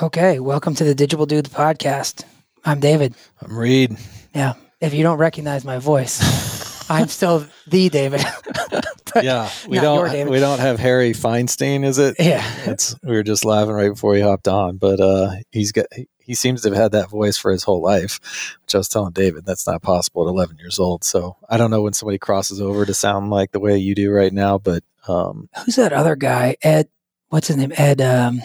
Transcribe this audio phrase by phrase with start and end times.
[0.00, 2.24] Okay, welcome to the Digible Dudes podcast.
[2.64, 3.14] I'm David.
[3.42, 3.96] I'm Reid.
[4.34, 8.24] Yeah, if you don't recognize my voice, I'm still the David.
[9.22, 12.16] yeah, we don't we don't have Harry Feinstein, is it?
[12.18, 15.86] yeah, It's we were just laughing right before he hopped on, but uh, he's got
[15.94, 18.20] he, he seems to have had that voice for his whole life.
[18.62, 21.02] Which I was telling David that's not possible at 11 years old.
[21.02, 24.10] So I don't know when somebody crosses over to sound like the way you do
[24.10, 26.56] right now, but um, who's that other guy?
[26.62, 26.88] Ed.
[27.30, 27.72] What's his name?
[27.76, 28.02] Ed.
[28.02, 28.42] Um,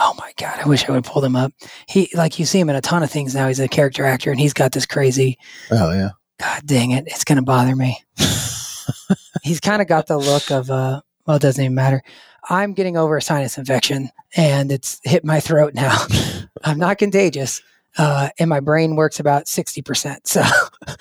[0.00, 1.52] oh my god, I wish I would have pulled him up.
[1.88, 3.46] He like you see him in a ton of things now.
[3.46, 5.38] He's a character actor, and he's got this crazy.
[5.70, 6.10] oh yeah,
[6.40, 7.98] God dang it, it's gonna bother me.
[9.42, 11.00] he's kind of got the look of uh.
[11.26, 12.02] Well, it doesn't even matter.
[12.50, 15.96] I'm getting over a sinus infection, and it's hit my throat now.
[16.62, 17.62] I'm not contagious.
[17.96, 20.18] Uh, and my brain works about 60%.
[20.26, 20.40] So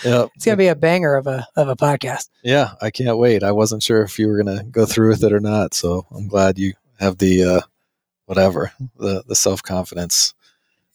[0.06, 0.30] yep.
[0.36, 2.30] it's going to be a banger of a, of a podcast.
[2.44, 2.74] yeah.
[2.82, 3.42] I can't wait.
[3.44, 6.28] I wasn't sure if you were gonna go through with it or not, so I'm
[6.28, 7.62] glad you have the uh,
[8.28, 10.34] whatever the the self confidence.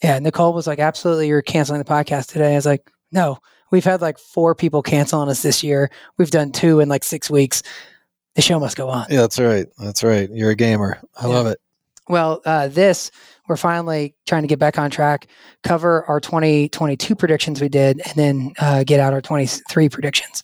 [0.03, 0.19] Yeah.
[0.21, 2.53] Nicole was like, absolutely, you're canceling the podcast today.
[2.53, 3.39] I was like, no,
[3.73, 5.91] we've had like four people cancel on us this year.
[6.17, 7.63] We've done two in like six weeks.
[8.37, 9.07] The show must go on.
[9.11, 9.67] Yeah, that's right.
[9.79, 10.31] That's right.
[10.31, 11.01] You're a gamer.
[11.21, 11.35] I Yeah.
[11.35, 11.59] love it.
[12.09, 13.11] Well, uh, this,
[13.49, 15.29] we're finally trying to get back on track,
[15.63, 20.43] cover our 2022 predictions we did, and then uh, get out our 23 predictions.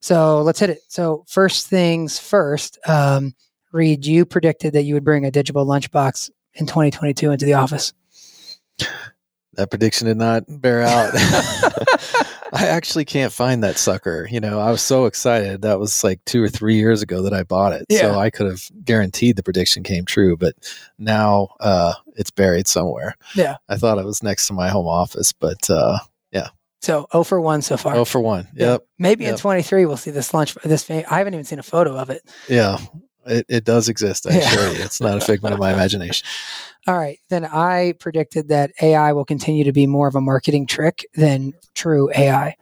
[0.00, 0.80] So let's hit it.
[0.88, 3.34] So, first things first, um,
[3.72, 7.92] Reid, you predicted that you would bring a digital lunchbox in 2022 into the office.
[9.56, 11.12] That prediction did not bear out.
[12.52, 14.28] I actually can't find that sucker.
[14.30, 15.62] You know, I was so excited.
[15.62, 17.86] That was like two or three years ago that I bought it.
[17.88, 18.00] Yeah.
[18.00, 20.54] So I could have guaranteed the prediction came true, but
[20.98, 23.16] now uh, it's buried somewhere.
[23.34, 23.56] Yeah.
[23.68, 25.98] I thought it was next to my home office, but uh,
[26.80, 27.96] So, 0 for 1 so far.
[27.96, 28.46] oh for one.
[28.54, 28.72] Yeah.
[28.72, 28.86] Yep.
[28.98, 30.54] Maybe in 23 we'll see this lunch.
[30.64, 32.22] This I haven't even seen a photo of it.
[32.48, 32.76] Yeah.
[33.26, 34.26] It, it does exist.
[34.26, 34.40] I Yeah.
[34.40, 34.82] assure you.
[34.84, 36.26] It's not a figment of my imagination.
[36.86, 37.18] All right.
[37.30, 41.54] Then I predicted that AI will continue to be more of a marketing trick than
[41.74, 42.56] true AI.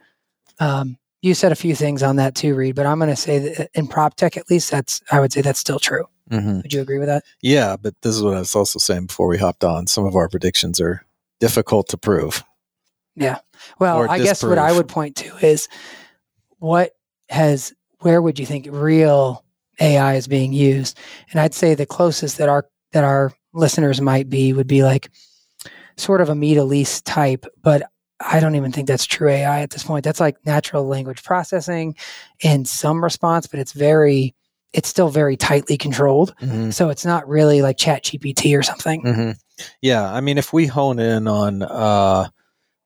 [0.59, 3.39] Um, you said a few things on that too, Reid, but I'm going to say
[3.39, 6.05] that in prop tech, at least, that's I would say that's still true.
[6.29, 7.23] hmm Would you agree with that?
[7.41, 9.87] Yeah, but this is what I was also saying before we hopped on.
[9.87, 11.05] Some of our predictions are
[11.39, 12.43] difficult to prove.
[13.15, 13.39] Yeah.
[13.79, 15.67] Well, I guess what I would point to is
[16.59, 16.91] what
[17.29, 19.43] has where would you think real
[19.79, 20.97] AI is being used?
[21.31, 25.09] And I'd say the closest that our that our listeners might be would be like
[25.97, 27.83] sort of a MeetElise type, but
[28.19, 30.03] I don't even think that's true AI at this point.
[30.03, 31.95] That's like natural language processing
[32.41, 34.35] in some response, but it's very
[34.71, 36.35] it's still very tightly controlled.
[36.41, 36.71] Mm-hmm.
[36.71, 39.01] So it's not really like Chat GPT or something.
[39.01, 39.31] hmm
[39.81, 42.29] Yeah, I mean, if we hone in on uh,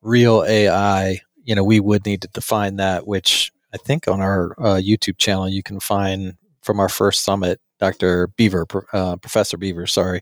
[0.01, 3.07] real AI, you know, we would need to define that.
[3.07, 6.35] Which I think on our uh, YouTube channel you can find
[6.67, 8.28] from our first summit, Dr.
[8.35, 10.19] Beaver, uh, Professor Beaver, sorry,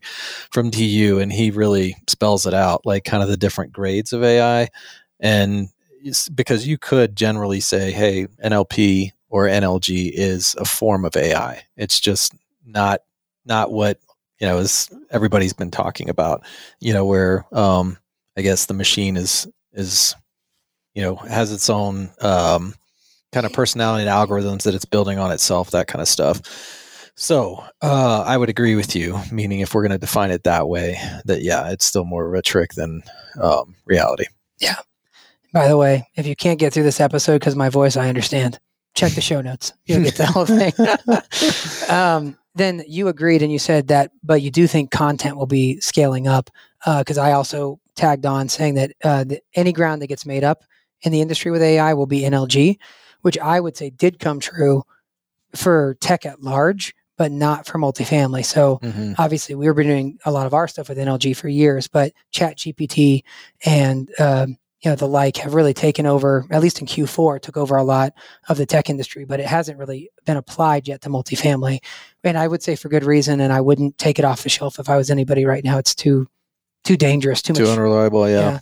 [0.52, 4.22] from DU, and he really spells it out, like kind of the different grades of
[4.22, 4.68] AI,
[5.20, 5.68] and
[6.34, 11.64] because you could generally say, hey, NLP or NLG is a form of AI.
[11.76, 12.32] It's just
[12.64, 13.00] not
[13.44, 13.98] not what
[14.40, 16.44] you know is everybody's been talking about
[16.80, 17.96] you know where um
[18.36, 20.14] i guess the machine is is
[20.94, 22.74] you know has its own um
[23.36, 26.40] kind of personality and algorithms that it's building on itself that kind of stuff
[27.14, 30.68] so uh i would agree with you meaning if we're going to define it that
[30.68, 33.02] way that yeah it's still more of a trick than
[33.42, 34.24] um reality
[34.58, 34.76] Yeah.
[35.52, 38.58] By the way, if you can't get through this episode because my voice, I understand.
[38.94, 39.72] Check the show notes.
[39.86, 40.44] You'll get the whole
[41.88, 41.90] thing.
[41.90, 45.80] um, then you agreed and you said that, but you do think content will be
[45.80, 46.50] scaling up
[46.84, 50.62] because I also tagged on saying that uh, the, any ground that gets made up
[51.02, 52.76] in the industry with AI will be NLG,
[53.26, 54.84] which I would say did come true
[55.52, 58.44] for tech at large, but not for multifamily.
[58.44, 59.14] So mm-hmm.
[59.18, 62.58] obviously we were doing a lot of our stuff with NLG for years, but Chat
[62.58, 63.24] GPT
[63.64, 66.46] and um, you know the like have really taken over.
[66.52, 68.12] At least in Q4, took over a lot
[68.48, 71.80] of the tech industry, but it hasn't really been applied yet to multifamily.
[72.22, 73.40] And I would say for good reason.
[73.40, 75.78] And I wouldn't take it off the shelf if I was anybody right now.
[75.78, 76.28] It's too
[76.84, 77.72] too dangerous, too, too much.
[77.72, 78.38] unreliable yeah.
[78.38, 78.60] yeah,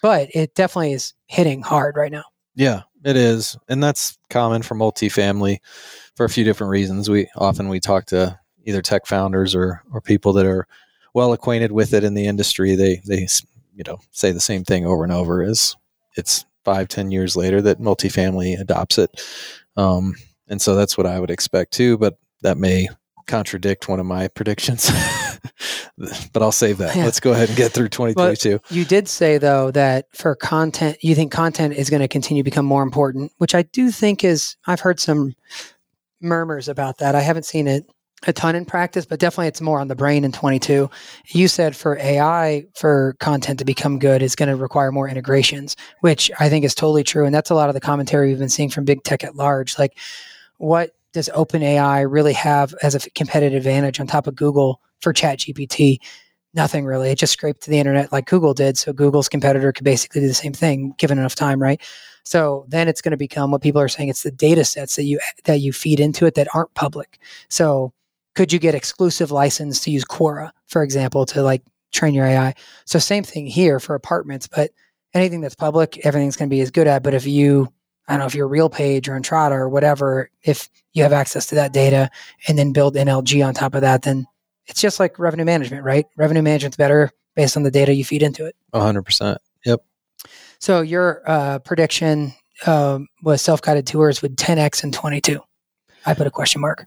[0.00, 2.24] but it definitely is hitting hard right now.
[2.54, 5.58] Yeah, it is, and that's common for multifamily
[6.16, 7.08] for a few different reasons.
[7.08, 10.66] We often we talk to either tech founders or or people that are
[11.14, 12.74] well acquainted with it in the industry.
[12.74, 13.28] They they
[13.74, 15.40] you know say the same thing over and over.
[15.40, 15.76] Is
[16.16, 19.22] it's five ten years later that multifamily adopts it,
[19.76, 20.16] um,
[20.48, 21.96] and so that's what I would expect too.
[21.98, 22.88] But that may
[23.26, 24.90] contradict one of my predictions,
[26.32, 26.96] but I'll save that.
[26.96, 27.04] Yeah.
[27.04, 28.60] Let's go ahead and get through 2022.
[28.70, 32.44] You did say though that for content, you think content is going to continue to
[32.44, 34.56] become more important, which I do think is.
[34.66, 35.34] I've heard some
[36.20, 37.14] murmurs about that.
[37.14, 37.84] I haven't seen it
[38.26, 40.88] a ton in practice, but definitely it's more on the brain in 22.
[41.28, 45.76] You said for AI for content to become good is going to require more integrations,
[46.00, 48.48] which I think is totally true, and that's a lot of the commentary we've been
[48.48, 49.78] seeing from big tech at large.
[49.78, 49.98] Like,
[50.58, 55.96] what does OpenAI really have as a competitive advantage on top of Google for ChatGPT?
[56.52, 57.08] Nothing really.
[57.08, 58.76] It just scraped the internet like Google did.
[58.76, 61.80] So Google's competitor could basically do the same thing given enough time, right?
[62.24, 64.10] So then it's going to become what people are saying.
[64.10, 67.18] It's the data sets that you that you feed into it that aren't public.
[67.48, 67.94] So
[68.34, 71.62] could you get exclusive license to use Quora, for example, to like
[71.92, 72.52] train your AI?
[72.84, 74.70] So same thing here for apartments, but
[75.14, 77.02] anything that's public, everything's going to be as good at.
[77.02, 77.72] But if you
[78.08, 81.56] I don't know if you're RealPage or Entrata or whatever, if you have access to
[81.56, 82.10] that data
[82.46, 84.26] and then build NLG on top of that, then
[84.66, 86.06] it's just like revenue management, right?
[86.16, 88.56] Revenue management's better based on the data you feed into it.
[88.72, 89.36] 100%.
[89.64, 89.80] Yep.
[90.58, 92.32] So your uh, prediction
[92.64, 95.40] um, was self-guided tours with 10x and 22.
[96.06, 96.86] I put a question mark.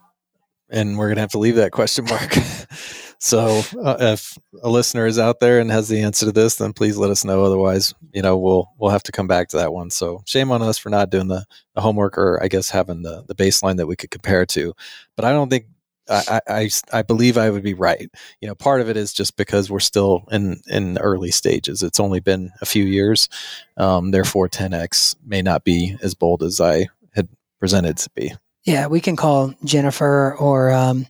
[0.69, 2.35] And we're going to have to leave that question mark.
[3.19, 6.71] so uh, if a listener is out there and has the answer to this, then
[6.71, 7.43] please let us know.
[7.43, 9.89] Otherwise, you know, we'll we'll have to come back to that one.
[9.89, 11.45] So shame on us for not doing the,
[11.75, 14.73] the homework or I guess having the, the baseline that we could compare to.
[15.17, 15.65] But I don't think
[16.09, 18.09] I, I, I believe I would be right.
[18.41, 21.83] You know, part of it is just because we're still in in early stages.
[21.83, 23.27] It's only been a few years,
[23.77, 27.27] um, therefore 10x may not be as bold as I had
[27.59, 28.33] presented to be.
[28.63, 31.07] Yeah, we can call Jennifer or um,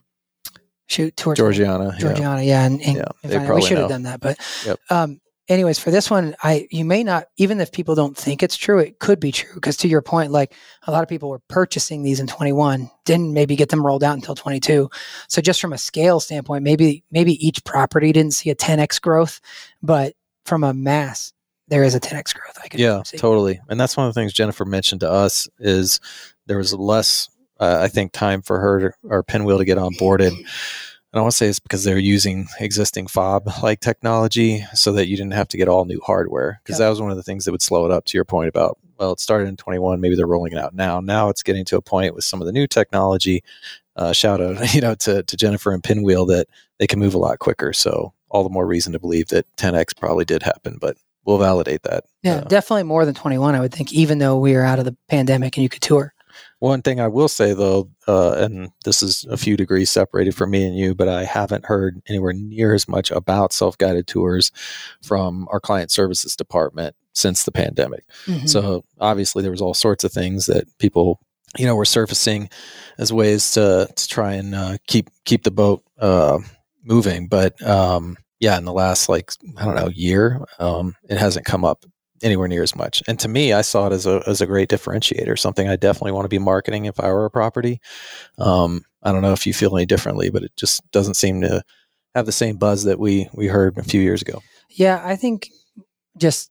[0.90, 4.02] shoot towards Georgiana, Georgiana, yeah, and, and, Yeah, and they find we should have done
[4.02, 4.20] that.
[4.20, 4.78] But Yep.
[4.90, 8.56] um, anyways, for this one, I you may not even if people don't think it's
[8.56, 10.54] true, it could be true because to your point, like
[10.86, 14.14] a lot of people were purchasing these in 21, didn't maybe get them rolled out
[14.14, 14.90] until 22.
[15.28, 19.40] So just from a scale standpoint, maybe maybe each property didn't see a 10x growth,
[19.82, 20.14] but
[20.44, 21.32] from a mass,
[21.68, 22.58] there is a 10x growth.
[22.62, 23.16] I could Yeah, see.
[23.16, 23.60] totally.
[23.68, 26.00] And that's one of the things Jennifer mentioned to us is
[26.46, 27.28] there was less,
[27.60, 30.32] uh, I think, time for her to, or Pynwheel to get on boarded.
[31.12, 35.08] And I want to say it's because they're using existing fob like technology so that
[35.08, 36.60] you didn't have to get all new hardware.
[36.62, 36.86] Because Yep.
[36.86, 38.78] that was one of the things that would slow it up to your point about,
[38.98, 41.00] well, it started in 21, maybe they're rolling it out now.
[41.00, 43.42] Now it's getting to a point with some of the new technology.
[43.96, 46.46] Uh, shout out, you know, to, to Jennifer and Pynwheel that
[46.78, 47.72] they can move a lot quicker.
[47.72, 51.82] So all the more reason to believe that 10x probably did happen, but we'll validate
[51.82, 52.04] that.
[52.22, 54.84] Yeah, uh, definitely more than 21, I would think, even though we are out of
[54.84, 56.14] the pandemic and you could tour.
[56.60, 60.50] One thing I will say though, uh, and this is a few degrees separated from
[60.50, 64.52] me and you, but I haven't heard anywhere near as much about self guided tours
[65.02, 68.04] from our client services department since the pandemic.
[68.26, 68.48] Mhm.
[68.48, 71.18] So obviously there was all sorts of things that people,
[71.56, 72.50] you know, were surfacing
[72.98, 76.38] as ways to to try and uh, keep keep the boat uh,
[76.84, 77.26] moving.
[77.26, 81.64] But um, yeah, in the last like I don't know year, um, it hasn't come
[81.64, 81.86] up
[82.22, 83.02] anywhere near as much.
[83.08, 86.12] And to me, I saw it as a as a great differentiator, something I definitely
[86.12, 87.80] want to be marketing if I were a property.
[88.38, 91.62] Um, I don't know if you feel any differently, but it just doesn't seem to
[92.14, 94.42] have the same buzz that we we heard a few years ago.
[94.68, 95.48] Yeah, I think
[96.16, 96.50] just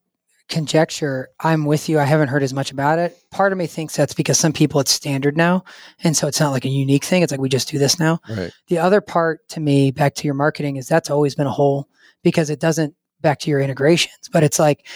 [0.50, 2.00] conjecture, I'm with you.
[2.00, 3.18] I haven't heard as much about it.
[3.30, 5.63] Part of me thinks that's because some people it's standard now.
[6.04, 7.22] And so it's not like a unique thing.
[7.22, 8.19] It's like we just do this now.
[8.27, 8.51] Right.
[8.68, 11.88] The other part to me, back to your marketing, is that's always been a hole
[12.24, 14.27] because it doesn't back to your integrations.
[14.31, 14.88] But it's like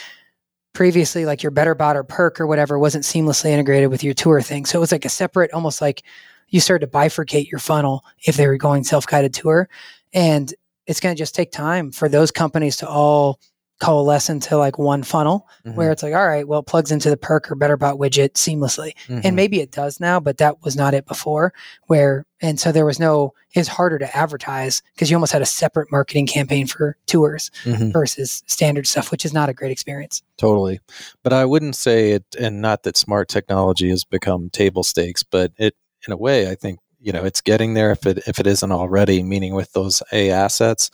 [0.74, 4.66] previously, like your BetterBot or Perq or whatever wasn't seamlessly integrated with your tour thing.
[4.66, 6.02] So it was like a separate, almost like
[6.48, 9.68] you started to bifurcate your funnel if they were going self guided tour.
[10.12, 10.52] And
[10.86, 13.40] it's going to just take time for those companies to all
[13.80, 15.74] coalesce into like one funnel Mhm.
[15.74, 18.92] where it's like, all right, well, it plugs into the Perq or BetterBot widget seamlessly
[19.08, 19.22] Mhm.
[19.24, 21.52] and maybe it does now but that was not it before
[21.88, 25.46] where and so there was no it's harder to advertise because you almost had a
[25.46, 27.92] separate marketing campaign for tours Mhm.
[27.92, 30.80] versus standard stuff which is not a great experience Totally.
[31.22, 35.52] But I wouldn't say it, and not that smart technology has become table stakes, but
[35.58, 35.74] it,
[36.06, 38.72] in a way, I think, you know, it's getting there if it, if it isn't
[38.72, 40.90] already, meaning with those A assets,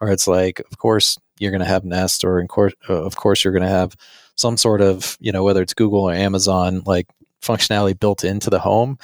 [0.00, 3.42] or it's like, of course, you're going to have Nest, or course, uh, of course,
[3.44, 3.96] you're going to have
[4.36, 7.08] some sort of, you know, whether it's Google or Amazon, like
[7.42, 8.98] functionality built into the home.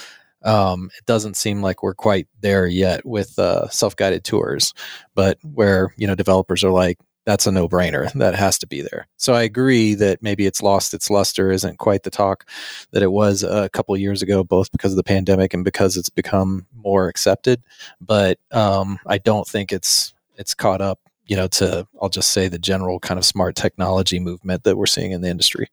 [0.45, 4.73] Um, it doesn't seem like we're quite there yet with uh, self-guided tours,
[5.17, 8.11] but where you know developers are like, that's a no-brainer.
[8.13, 9.09] That has to be there.
[9.17, 12.49] So i agree that maybe it's lost its luster isn't quite the talk
[12.93, 16.09] that it was a couple years ago both because of the pandemic and because it's
[16.09, 17.61] become more accepted.
[18.01, 22.49] But um, i don't think it's it's caught up you know, to I'll just say
[22.49, 25.69] the general kind of smart technology movement that we're seeing in the industry.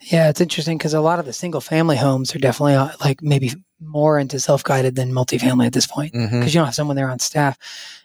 [0.00, 3.22] Yeah, it's interesting because a lot of the single family homes are definitely uh, like
[3.22, 6.46] maybe more into self guided than multifamily at this point because Mm-hmm.
[6.46, 7.58] you don't have someone there on staff.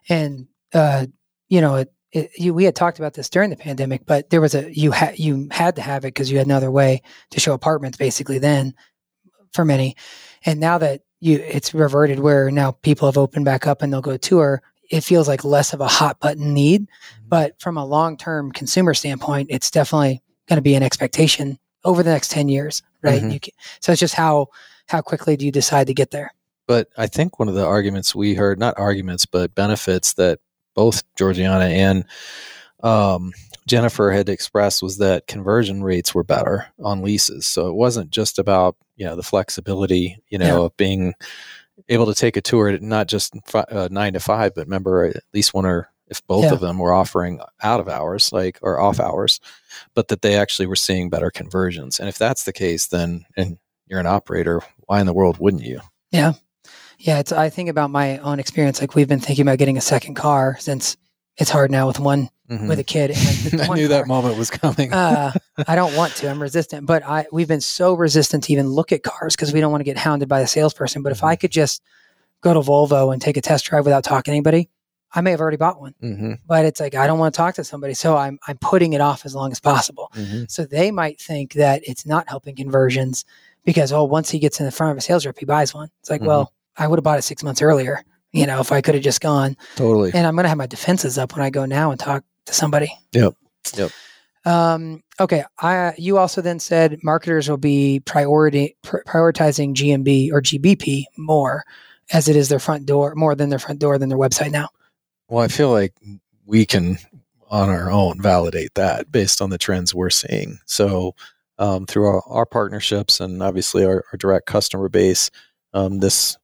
[0.09, 1.07] And, uh,
[1.47, 4.41] you know, it, it, you, we had talked about this during the pandemic, but there
[4.41, 7.01] was a, you had, you had to have it because you had no other way
[7.29, 8.73] to show apartments basically then
[9.53, 9.95] for many.
[10.45, 14.01] And now that you, it's reverted where now people have opened back up and they'll
[14.01, 16.87] go tour, it feels like less of a hot button need.
[17.27, 22.03] But from a long term consumer standpoint, it's definitely going to be an expectation over
[22.03, 23.21] the next 10 years, right?
[23.21, 23.33] Mhm.
[23.33, 24.47] You can, so it's just how,
[24.87, 26.33] how quickly do you decide to get there?
[26.67, 30.39] But I think one of the arguments we heard, not arguments, but benefits that
[30.75, 32.05] both Georgiana and
[32.83, 33.31] um,
[33.67, 37.47] Jennifer had expressed was that conversion rates were better on leases.
[37.47, 41.13] So it wasn't just about you know the flexibility, you know, of being
[41.89, 45.05] able to take a tour at not just fi- uh, nine to five, but remember
[45.05, 46.53] at least one or if both Yeah.
[46.53, 49.39] of them were offering out of hours, like or off hours,
[49.95, 51.99] but that they actually were seeing better conversions.
[51.99, 53.57] And if that's the case, then and
[53.87, 55.79] you're an operator, why in the world wouldn't you?
[56.11, 56.33] Yeah,
[56.99, 57.19] yeah.
[57.19, 57.31] it's.
[57.31, 58.81] I think about my own experience.
[58.81, 60.97] Like we've been thinking about getting a second car since
[61.37, 62.67] it's hard now with one Mhm.
[62.67, 63.11] with a kid.
[63.11, 64.91] And I knew car- that moment was coming.
[64.91, 65.31] uh,
[65.67, 66.29] I don't want to.
[66.29, 69.61] I'm resistant, but I we've been so resistant to even look at cars because we
[69.61, 71.01] don't want to get hounded by the salesperson.
[71.01, 71.81] But if I could just
[72.41, 74.69] go to Volvo and take a test drive without talking to anybody,
[75.13, 75.93] I may have already bought one.
[76.01, 78.91] hmm But it's like I don't want to talk to somebody, so I'm I'm putting
[78.93, 80.11] it off as long as possible.
[80.13, 83.23] hmm So they might think that it's not helping conversions
[83.63, 85.89] because oh, once he gets in the front of a sales rep, he buys one.
[86.01, 86.27] It's like, Mhm.
[86.27, 88.03] well, I would have bought it six months earlier.
[88.31, 90.11] You know, if I could have just gone, Totally.
[90.13, 92.53] and I'm going to have my defenses up when I go now and talk to
[92.53, 92.91] somebody.
[93.11, 93.35] Yep.
[93.75, 93.91] Yep.
[94.45, 95.43] Um, okay.
[95.59, 101.63] I you also then said marketers will be priority pr- prioritizing GMB or GBP more
[102.11, 104.69] as it is their front door more than their front door than their website now.
[105.29, 105.93] Well, I feel like
[106.45, 106.97] we can,
[107.49, 110.59] on our own, validate that based on the trends we're seeing.
[110.65, 111.15] So,
[111.57, 115.29] um, through our, our partnerships and obviously our, our direct customer base,
[115.73, 116.37] um, this,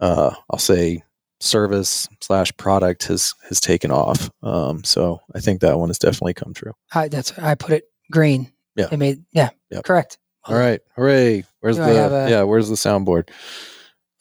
[0.00, 1.04] uh, I'll say,
[1.40, 4.30] service slash product has has taken off.
[4.42, 6.72] Um, so I think that one has definitely come true.
[6.94, 8.52] I that's I put it green.
[8.74, 8.88] Yeah.
[8.90, 9.50] It made yeah.
[9.70, 9.84] Yep.
[9.84, 10.18] Correct.
[10.48, 11.44] All right, hooray!
[11.58, 12.42] Where's Do the a- yeah?
[12.44, 13.30] Where's the soundboard?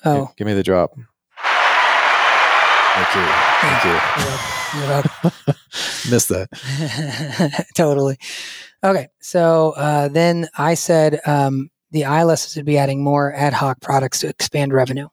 [0.03, 0.91] Oh, give me the drop.
[2.95, 3.25] Thank you.
[3.61, 4.79] Thank you.
[4.79, 5.31] you're welcome.
[6.09, 7.65] Missed that.
[7.75, 8.17] totally.
[8.83, 9.09] Okay.
[9.19, 14.19] So uh, then I said um, the ILS would be adding more ad hoc products
[14.21, 15.07] to expand revenue.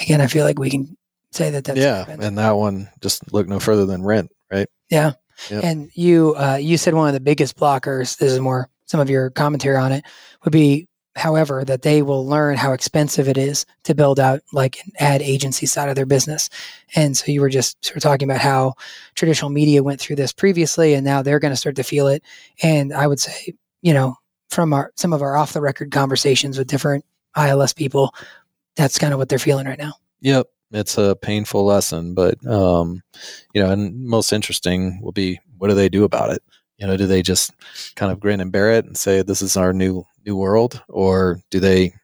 [0.00, 0.96] Again, I feel like we can
[1.36, 2.22] say that that's yeah, happened.
[2.22, 4.68] and that one just look no further than rent, right?
[4.90, 5.12] Yeah.
[5.50, 5.64] Yep.
[5.64, 9.10] And you uh, you said one of the biggest blockers, this is more some of
[9.10, 10.04] your commentary on it,
[10.44, 14.84] would be however that they will learn how expensive it is to build out like
[14.84, 16.50] an ad agency side of their business.
[16.94, 18.74] And so you were just sort of talking about how
[19.14, 22.22] traditional media went through this previously and now they're going to start to feel it.
[22.62, 24.16] And I would say, you know,
[24.50, 27.04] from our some of our off the record conversations with different
[27.36, 28.14] ILS people,
[28.76, 29.94] that's kind of what they're feeling right now.
[30.20, 33.02] Yep, it's a painful lesson, but um,
[33.54, 36.42] you know, and most interesting will be what do they do about it?
[36.78, 37.52] You know, do they just
[37.94, 41.40] kind of grin and bear it and say this is our new new world, or
[41.50, 41.94] do they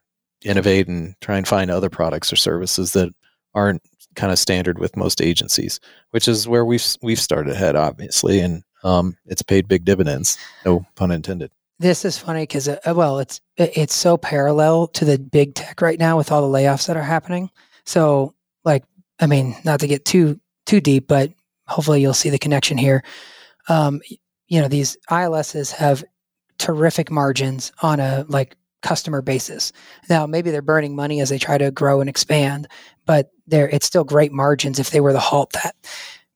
[0.45, 3.11] innovate and try and find other products or services that
[3.55, 3.83] aren't
[4.15, 5.81] kind of standard with most agencies?
[6.11, 10.39] Which is where we've we've started ahead, obviously, and um, it's paid big dividends.
[10.65, 11.51] No pun intended.
[11.79, 15.99] This is funny because, uh, well, it's it's so parallel to the big tech right
[15.99, 17.51] now with all the layoffs that are happening.
[17.85, 18.35] So,
[19.23, 21.31] I mean, not to get too too deep, but
[21.67, 23.05] hopefully you'll see the connection here.
[23.69, 24.03] Um,
[24.49, 26.05] you know, these ILSs have
[26.59, 29.73] terrific margins on a like customer basis.
[30.11, 32.67] Now, maybe they're burning money as they try to grow and expand,
[33.07, 35.77] but they're it's still great margins if they were to halt that.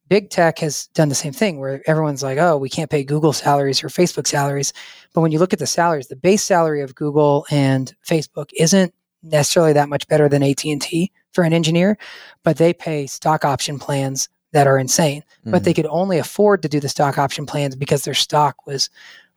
[0.09, 3.33] Big tech has done the same thing where everyone's like, oh, we can't pay Google
[3.33, 4.73] salaries or Facebook salaries.
[5.13, 8.95] But when you look at the salaries, the base salary of Google and Facebook isn't
[9.25, 11.97] necessarily that much better than AT&T for an engineer,
[12.43, 15.23] but they pay stock option plans that are insane.
[15.45, 18.91] But they could only afford to do the stock option plans because their stock was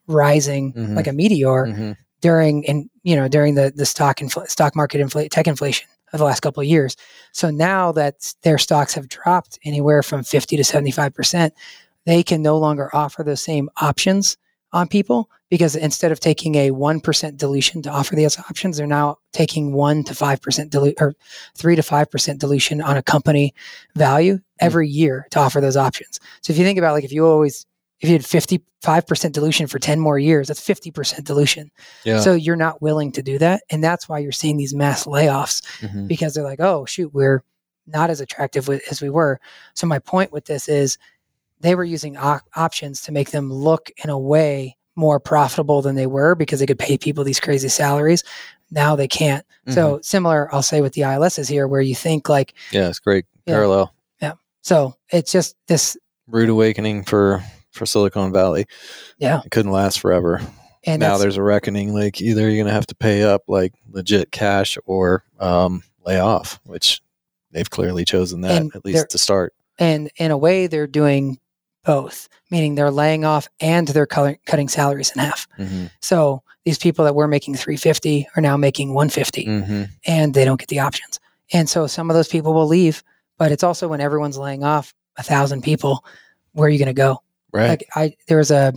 [0.08, 0.96] rising Mhm.
[0.96, 1.98] like a meteor Mhm.
[2.22, 6.20] during and you know during the the stock infl- stock market infl- tech inflation of
[6.20, 6.96] the last couple of years.
[7.34, 11.53] So now that their stocks have dropped anywhere from 50 to 75%,
[12.06, 14.38] they can no longer offer those same options
[14.72, 19.18] on people because instead of taking a 1% dilution to offer these options, they're now
[19.34, 21.14] taking 1 to 5% dilution or
[21.56, 23.54] 3 to 5% dilution on a company
[23.96, 26.20] value every year to offer those options.
[26.42, 27.66] So if you think about like if you always
[28.02, 31.70] if you had 55% dilution for 10 more years, that's 50% dilution.
[32.06, 32.22] Yeah.
[32.22, 33.64] So you're not willing to do that.
[33.70, 36.08] And that's why you're seeing these mass layoffs Mhm.
[36.08, 37.44] because they're like, oh, shoot, we're
[37.88, 39.42] not as attractive as we were.
[39.74, 40.98] So my point with this is
[41.60, 45.96] they were using op- options to make them look in a way more profitable than
[45.96, 48.24] they were because they could pay people these crazy salaries.
[48.72, 49.46] Now they can't.
[49.66, 49.74] Mm-hmm.
[49.74, 53.00] So similar, I'll say with the ILS is here, where you think like, yeah, it's
[53.00, 53.54] great Yeah.
[53.54, 53.94] parallel.
[54.22, 54.34] Yeah.
[54.62, 55.98] So it's just this,
[56.28, 58.66] Rude awakening for for Silicon Valley.
[59.18, 59.42] Yeah.
[59.46, 60.42] it couldn't last forever.
[60.86, 61.94] and now there's a reckoning.
[61.94, 66.60] Like either you're gonna have to pay up like legit cash or um, lay off,
[66.66, 67.01] which
[67.51, 69.54] they've clearly chosen that at least to start.
[69.80, 71.39] and in a way they're doing
[71.86, 75.48] both, meaning they're laying off and they're cutting, cutting salaries in half.
[75.58, 80.46] hmm So these people that were making 350 are now making 150 hmm and they
[80.46, 81.20] don't get the options.
[81.54, 83.04] And so some of those people will leave,
[83.38, 86.06] but it's also when everyone's laying off a thousand people,
[86.54, 87.22] where are you going to go?
[87.52, 87.70] Right.
[87.70, 88.74] Like I, there was a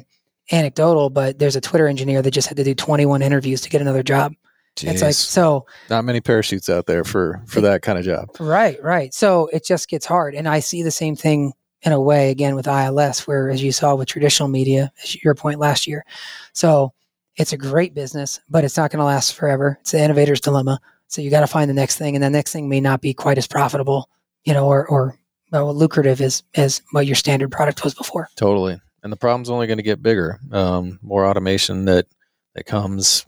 [0.50, 3.80] anecdotal, but there's a Twitter engineer that just had to do 21 interviews to get
[3.80, 4.34] another job.
[4.80, 8.30] It's like, so not many parachutes out there for for that kind of job.
[8.40, 9.12] Right, right.
[9.12, 10.34] So it just gets hard.
[10.34, 13.72] And I see the same thing in a way again with ILS, where as you
[13.72, 16.04] saw with traditional media, your point last year.
[16.52, 16.92] So
[17.36, 19.78] it's a great business, but it's not going to last forever.
[19.80, 20.80] It's the innovator's dilemma.
[21.08, 23.12] So you got to find the next thing, and the next thing may not be
[23.12, 24.08] quite as profitable,
[24.44, 25.18] you know, or or
[25.50, 28.28] well, lucrative as as what your standard product was before.
[28.36, 28.80] Totally.
[29.02, 30.38] And the problem's only going to get bigger.
[30.52, 32.06] Um, more automation that
[32.54, 33.26] that comes.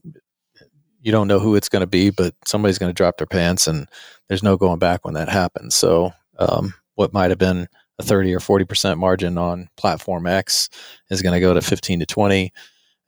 [1.02, 3.66] You don't know who it's going to be, but somebody's going to drop their pants,
[3.66, 3.86] and
[4.28, 5.74] there's no going back when that happens.
[5.74, 10.68] So, um, what might have been a 30 or 40 percent margin on platform X
[11.10, 12.52] is going to go to 15 to 20,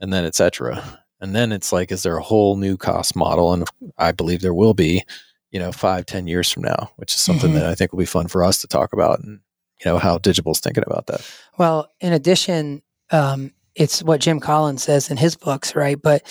[0.01, 1.01] and then et cetera.
[1.21, 3.53] And then it's like, is there a whole new cost model?
[3.55, 3.65] And
[3.97, 5.03] I believe there will be,
[5.51, 7.55] you know, five, ten years from now, which is something Mhm.
[7.55, 9.41] that I think will be fun for us to talk about, and
[9.81, 11.23] you know how Digible's thinking about that.
[11.59, 16.01] Well, in addition, um, it's what Jim Collins says in his books, right?
[16.01, 16.23] But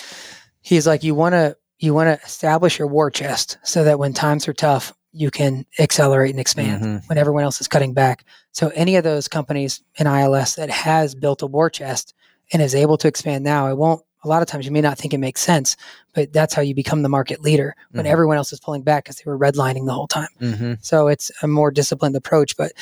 [0.60, 4.14] he's like, you want to you want to establish your war chest so that when
[4.14, 7.02] times are tough, you can accelerate and expand Mhm.
[7.08, 8.24] when everyone else is cutting back.
[8.56, 12.14] So any of those companies in ILS that has built a war chest
[12.54, 14.02] and is able to expand now, it won't.
[14.24, 15.76] A lot of times you may not think it makes sense,
[16.14, 18.08] but that's how you become the market leader when Mhm.
[18.08, 20.30] everyone else is pulling back because they were redlining the whole time.
[20.40, 20.72] Mm-hmm.
[20.80, 22.72] So it's a more disciplined approach, but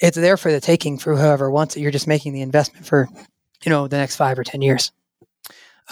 [0.00, 1.80] it's there for the taking for whoever wants it.
[1.80, 3.10] You're just making the investment for,
[3.62, 4.90] you know, the next five or 10 years.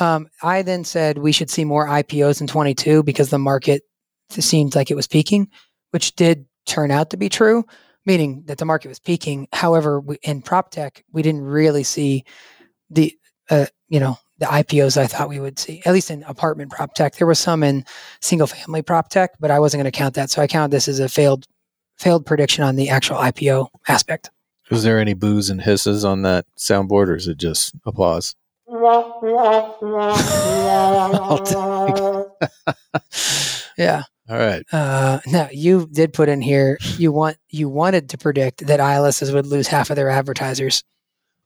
[0.00, 3.82] Um, I then said we should see more IPOs in 22 because the market
[4.30, 5.48] seemed like it was peaking,
[5.90, 7.66] which did turn out to be true,
[8.06, 9.48] meaning that the market was peaking.
[9.52, 12.24] However, we, in prop tech, we didn't really see
[12.88, 13.14] the,
[13.50, 16.94] uh, you know, the IPOs I thought we would see, at least in apartment prop
[16.94, 17.16] tech.
[17.16, 17.84] There was some in
[18.20, 20.30] single family prop tech, but I wasn't going to count that.
[20.30, 21.46] So I count this as a failed
[21.98, 24.30] failed prediction on the actual IPO aspect.
[24.70, 28.34] Was there any boos and hisses on that soundboard, or is it just applause?
[33.76, 34.04] Yeah.
[34.28, 34.64] All right.
[34.72, 39.32] Uh, now you did put in here you want you wanted to predict that ILSs
[39.32, 40.82] would lose half of their advertisers,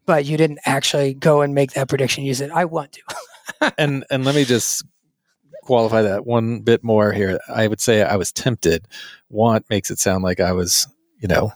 [0.06, 2.24] but you didn't actually go and make that prediction.
[2.24, 3.74] You said I want to.
[3.78, 4.84] and and let me just
[5.62, 7.38] qualify that one bit more here.
[7.48, 8.88] I would say I was tempted.
[9.28, 10.88] Want makes it sound like I was,
[11.18, 11.52] you know,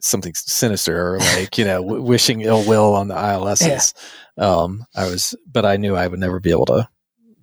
[0.00, 3.94] something sinister or like you know w- wishing ill will on the ILSs.
[4.38, 6.88] Um, I was, but I knew I would never be able to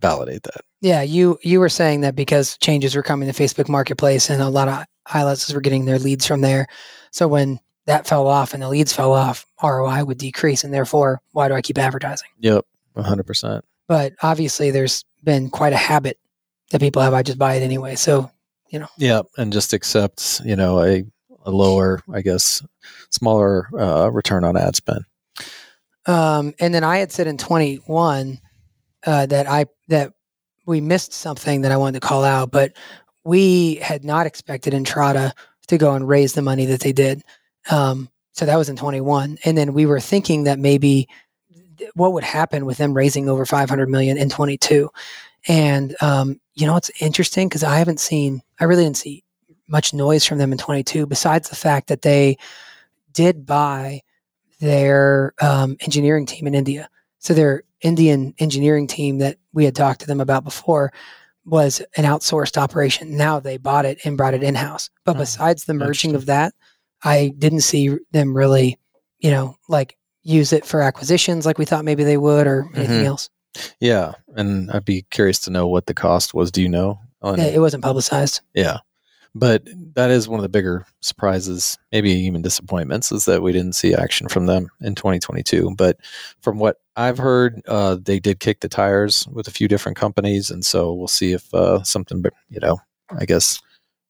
[0.02, 0.62] validate that.
[0.82, 4.50] Yeah, you you were saying that because changes were coming to Facebook Marketplace and a
[4.50, 6.68] lot of ILSs were getting their leads from there.
[7.12, 11.22] So when that fell off and the leads fell off, ROI would decrease, and therefore,
[11.32, 12.30] why do I keep advertising?
[12.40, 13.64] Yep, one hundred percent.
[13.88, 16.20] but obviously there's been quite a habit
[16.72, 17.14] that people have.
[17.14, 17.96] I just buy it anyway.
[17.96, 18.32] So
[18.70, 18.88] you know.
[18.98, 21.04] Yeah, and just accept you know a
[21.46, 22.64] a lower, I guess,
[23.12, 25.06] smaller uh, return on ad spend.
[26.08, 28.40] Um, and then I had said in 21
[29.06, 30.14] uh, that I that
[30.66, 32.74] we missed something that I wanted to call out, but
[33.24, 35.32] we had not expected Entrata
[35.68, 37.24] to go and raise the money that they did.
[37.70, 41.08] Um, so that was in 21, and then we were thinking that maybe
[41.94, 44.90] what would happen with them raising over 500 million in 22.
[45.48, 49.24] And um, you know, it's interesting because I haven't seen, I really didn't see
[49.68, 52.38] much noise from them in 22, besides the fact that they
[53.14, 54.02] did buy
[54.60, 56.90] their um, engineering team in India.
[57.26, 60.94] So their Indian engineering team that we had talked to them about before
[61.44, 63.18] was an outsourced operation.
[63.18, 64.92] Now they bought it and brought it in house.
[65.06, 66.54] But Oh, besides the merging of that,
[67.04, 68.78] I didn't see them really,
[69.18, 73.02] you know, like use it for acquisitions like we thought maybe they would or anything
[73.02, 73.06] Mhm.
[73.08, 73.32] else.
[73.80, 76.52] Yeah, and I'd be curious to know what the cost was.
[76.52, 77.00] Do you know?
[77.24, 78.42] On, It wasn't publicized.
[78.54, 78.78] Yeah.
[79.38, 83.76] But that is one of the bigger surprises, maybe even disappointments, is that we didn't
[83.76, 85.76] see action from them in 2022.
[85.78, 85.98] But
[86.42, 90.50] from what I've heard, uh, they did kick the tires with a few different companies.
[90.50, 92.78] And so we'll see if uh, something, you know,
[93.10, 93.62] I guess,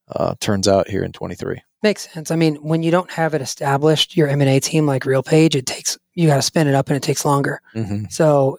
[0.10, 1.60] uh, turns out here in 23.
[1.82, 2.30] Makes sense.
[2.30, 5.56] I mean, when you don't have it established, your M and A team like RealPage,
[5.56, 7.62] it takes you got to spin it up and it takes longer.
[7.76, 8.06] Mm-hmm.
[8.10, 8.58] So,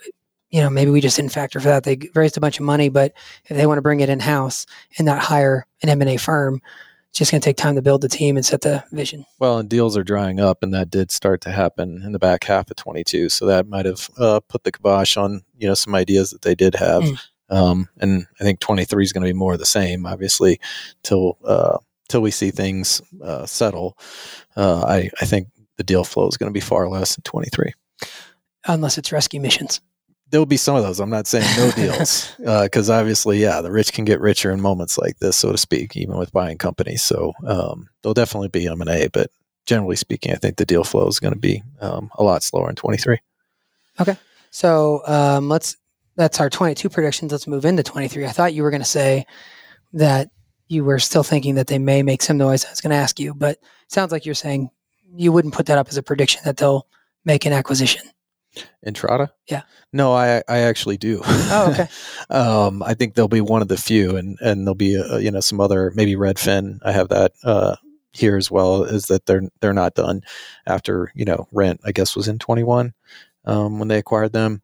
[0.51, 1.85] you know, maybe we just didn't factor for that.
[1.85, 3.13] They raised a bunch of money, but
[3.47, 4.67] if they want to bring it in house
[4.99, 6.61] and not hire an M and A firm,
[7.11, 9.25] it's just going to take time to build the team and set the vision.
[9.39, 12.45] Well, and deals are drying up, and that did start to happen in the back
[12.45, 13.29] half of 22.
[13.31, 16.55] So that might have uh, put the kibosh on you know some ideas that they
[16.55, 17.03] did have.
[17.03, 17.19] Mm.
[17.49, 20.61] Um, and I think 23 is going to be more of the same, obviously,
[21.03, 21.79] till uh,
[22.09, 23.97] till we see things uh, settle.
[24.57, 27.73] Uh, I I think the deal flow is going to be far less in 23.
[28.67, 29.81] Unless it's rescue missions.
[30.31, 30.99] There'll be some of those.
[30.99, 34.99] I'm not saying no deals, because obviously, yeah, the rich can get richer in moments
[34.99, 37.03] like this, so to speak, even with buying companies.
[37.03, 39.31] So um, there'll definitely be M and A, but
[39.67, 42.69] generally speaking, I think the deal flow is going to be um, a lot slower
[42.69, 43.19] in 23.
[44.01, 44.17] Okay,
[44.51, 45.77] So um, let's
[46.17, 47.31] that's our 22 predictions.
[47.31, 48.25] Let's move into 23.
[48.25, 49.27] I thought you were going to say
[49.93, 50.31] that
[50.69, 52.65] you were still thinking that they may make some noise.
[52.65, 53.59] I was going to ask you, but
[53.89, 54.71] sounds like you're saying
[55.15, 56.87] you wouldn't put that up as a prediction that they'll
[57.25, 58.03] make an acquisition.
[58.87, 59.31] Entrata?
[59.49, 59.63] Yeah.
[59.93, 61.21] No, I I actually do.
[61.25, 61.89] Oh, okay.
[62.31, 65.31] um, I think they'll be one of the few, and and there'll be uh, you
[65.31, 66.79] know some other maybe Redfin.
[66.85, 67.77] I have that uh,
[68.13, 68.85] here as well.
[68.85, 70.23] Is that they're they're not done
[70.67, 71.81] after you know Rent?
[71.85, 72.95] I guess was in twenty one
[73.45, 74.63] um, when they acquired them,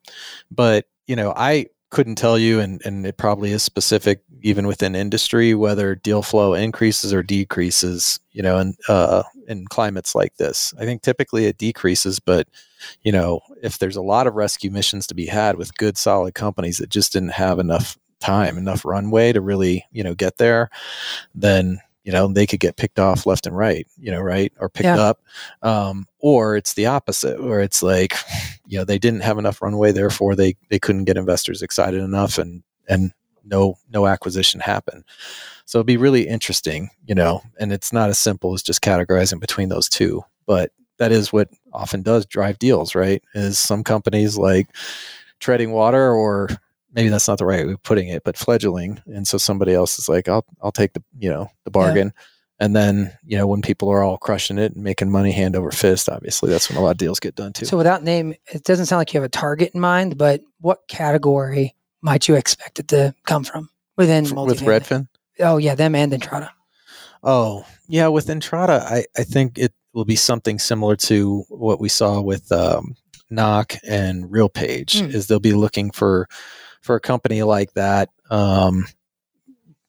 [0.50, 4.96] but you know I couldn't tell you, and and it probably is specific even within
[4.96, 8.18] industry whether deal flow increases or decreases.
[8.33, 12.48] You know, in uh, in climates like this, I think typically it decreases, but
[13.03, 16.35] you know, if there's a lot of rescue missions to be had with good, solid
[16.35, 20.71] companies that just didn't have enough time, enough runway to really, you know, get there,
[21.35, 24.68] then you know they could get picked off left and right, you know, right or
[24.68, 25.01] picked Yeah.
[25.01, 25.21] up,
[25.62, 28.14] um, or it's the opposite, where it's like,
[28.66, 32.38] you know, they didn't have enough runway, therefore they they couldn't get investors excited enough,
[32.38, 33.12] and and
[33.45, 35.05] no no acquisition happened.
[35.64, 39.40] So it'd be really interesting, you know, and it's not as simple as just categorizing
[39.40, 43.22] between those two, but that is what often does drive deals, right?
[43.35, 44.68] Is some companies like
[45.40, 46.48] treading water or
[46.92, 49.00] maybe that's not the right way of putting it, but fledgling.
[49.07, 52.12] And so somebody else is like, I'll I'll take the you know, the bargain.
[52.61, 55.72] And then, you know, when people are all crushing it and making money hand over
[55.72, 57.66] fist, obviously that's when a lot of deals get done too.
[57.66, 60.87] So without name, it doesn't sound like you have a target in mind, but what
[60.87, 64.61] category might you expect it to come from within F- with?
[64.61, 65.09] Redfin?
[65.40, 66.50] Oh yeah, them and Entrata.
[67.24, 68.07] Oh, yeah.
[68.07, 72.50] With Entrata, I, I think it will be something similar to what we saw with
[72.52, 72.96] um,
[73.31, 75.00] Knock and RealPage.
[75.00, 75.11] Hmm.
[75.11, 76.28] Is they'll be looking for
[76.83, 78.11] for a company like that.
[78.31, 78.87] Um,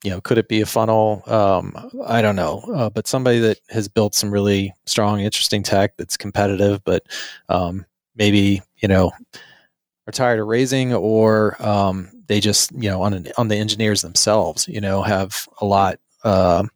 [0.04, 1.24] you know, could it be a funnel?
[1.28, 5.96] Um, I don't know, uh, but somebody that has built some really strong, interesting tech
[5.98, 7.04] that's competitive, but
[7.50, 7.86] um,
[8.16, 9.12] maybe you know
[10.08, 14.02] are tired of raising, or um, they just you know on an, on the engineers
[14.02, 16.00] themselves, you know, have a lot.
[16.24, 16.70] um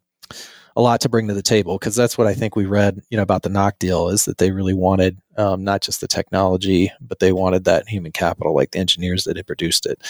[0.78, 3.16] a lot to bring to the table because that's what I think we read, you
[3.16, 6.92] know, about the knock deal is that they really wanted um, not just the technology,
[7.00, 10.00] but they wanted that human capital, like the engineers that had produced it.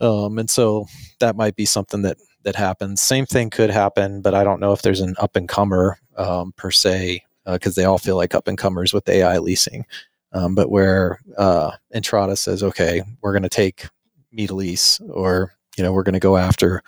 [0.00, 0.86] Um, and so
[1.18, 3.02] that might be something that that happens.
[3.02, 6.52] Same thing could happen, but I don't know if there's an up and comer um,
[6.52, 9.84] per se because they all feel like up and comers with AI leasing.
[10.32, 13.88] Um, but where uh, Entrata says, okay, we're going to take
[14.32, 16.84] MeetElise, or you know, we're going to go after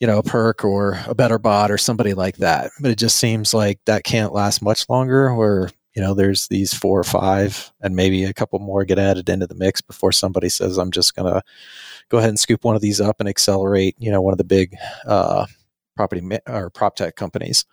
[0.00, 2.70] you know, a Perq or a BetterBot or somebody like that.
[2.80, 6.72] But it just seems like that can't last much longer where, you know, there's these
[6.72, 10.48] four or five and maybe a couple more get added into the mix before somebody
[10.48, 11.42] says, I'm just going to
[12.08, 14.44] go ahead and scoop one of these up and accelerate, you know, one of the
[14.44, 15.46] big uh,
[15.96, 17.64] property ma- or prop tech companies.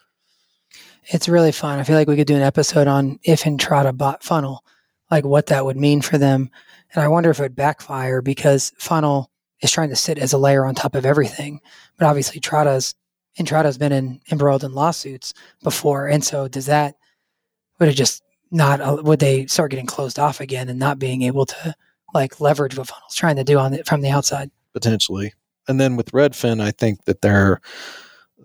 [1.03, 1.77] It's really fun.
[1.77, 4.65] I feel like we could do an episode on if Entrata bought Funnel,
[5.11, 6.49] like what that would mean for them.
[6.93, 9.29] And I wonder if it would backfire because Funnel
[9.61, 11.59] is trying to sit as a layer on top of everything.
[11.97, 12.95] But obviously, Trada's
[13.37, 16.95] Entrata's been in, embroiled in lawsuits before, and so does that?
[17.79, 18.79] Would it just not?
[18.79, 21.75] uh, Would they start getting closed off again and not being able to
[22.13, 24.51] like leverage what Funnel's trying to do on it from the outside?
[24.73, 25.33] potentially.
[25.67, 27.61] And then with Redfin, I think that their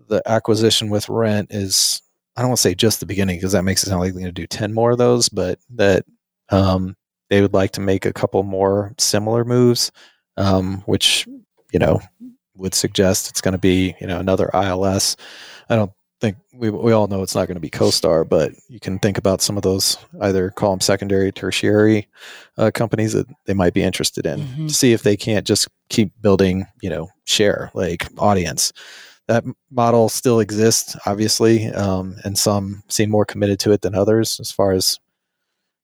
[0.08, 2.00] the acquisition with Rent is
[2.36, 4.22] I don't want to say just the beginning because that makes it sound like they're
[4.22, 6.04] going to do ten more of those, but that
[6.48, 6.96] um,
[7.28, 9.92] they would like to make a couple more similar moves,
[10.40, 11.26] um, which
[11.72, 12.00] you know
[12.56, 15.16] would suggest it's going to be you know another ILS.
[15.68, 18.80] I don't think we we all know it's not going to be CoStar, but you
[18.80, 22.08] can think about some of those either call them secondary, tertiary
[22.58, 24.68] uh, companies that they might be interested in Mhm.
[24.68, 28.72] to see if they can't just keep building, you know, share like audience.
[29.28, 34.40] That model still exists, obviously, um, and some seem more committed to it than others
[34.40, 34.98] as far as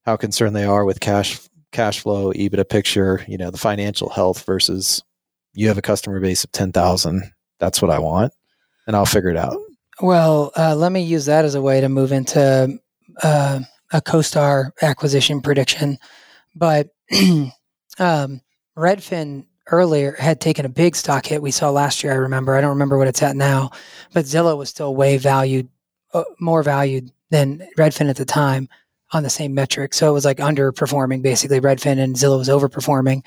[0.05, 1.39] how concerned they are with cash
[1.77, 5.05] cash flow, EBITDA picture, you know, the financial health versus
[5.53, 7.31] you have a customer base of ten thousand.
[7.61, 8.33] That's what I want,
[8.87, 9.59] and I'll figure it out.
[10.01, 12.79] Well, uh, let me use that as a way to move into
[13.23, 13.61] uh,
[13.93, 15.99] a CoStar acquisition prediction.
[16.55, 16.89] But
[17.99, 18.41] um,
[18.77, 22.13] Redfin earlier had taken a big stock hit we saw last year.
[22.13, 22.55] I remember.
[22.55, 23.71] I don't remember what it's at now,
[24.15, 25.69] but Zillow was still way valued,
[26.15, 28.69] uh, more valued than Redfin at the time
[29.13, 29.95] on the same metric.
[29.95, 31.61] So it was like underperforming basically.
[31.61, 33.25] Redfin and Zillow was overperforming.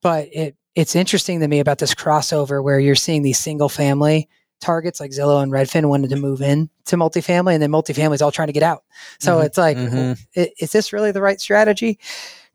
[0.00, 4.28] But it it's interesting to me about this crossover where you're seeing these single family
[4.60, 8.22] targets like Zillow and Redfin wanted to move in to multifamily, and then multifamily is
[8.22, 8.84] all trying to get out.
[9.18, 9.44] So Mhm.
[9.44, 10.18] it's like, Mhm.
[10.36, 11.98] i- is this really the right strategy?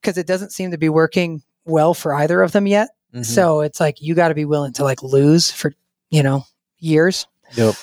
[0.01, 2.89] Because it doesn't seem to be working well for either of them yet.
[3.13, 3.25] Mhm.
[3.25, 5.73] So it's like you got to be willing to like lose for
[6.09, 6.45] you know
[6.79, 7.27] years.
[7.55, 7.75] Yep.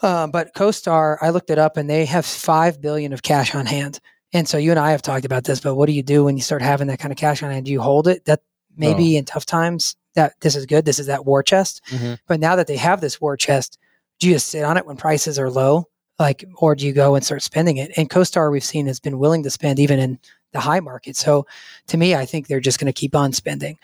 [0.00, 3.66] Uh, but CoStar, I looked it up, and they have five billion of cash on
[3.66, 4.00] hand.
[4.32, 6.36] And so you and I have talked about this, but what do you do when
[6.36, 7.64] you start having that kind of cash on hand?
[7.66, 8.24] Do you hold it?
[8.26, 8.40] That
[8.76, 10.84] maybe in tough times that this is good.
[10.84, 11.80] This is that war chest.
[11.90, 12.18] Mhm.
[12.26, 13.78] But now that they have this war chest,
[14.18, 15.88] do you just sit on it when prices are low?
[16.18, 17.92] Like, or do you go and start spending it?
[17.96, 20.18] And CoStar, we've seen, has been willing to spend even in
[20.52, 21.16] the high market.
[21.16, 21.46] So
[21.86, 23.78] to me, I think they're just going to keep on spending.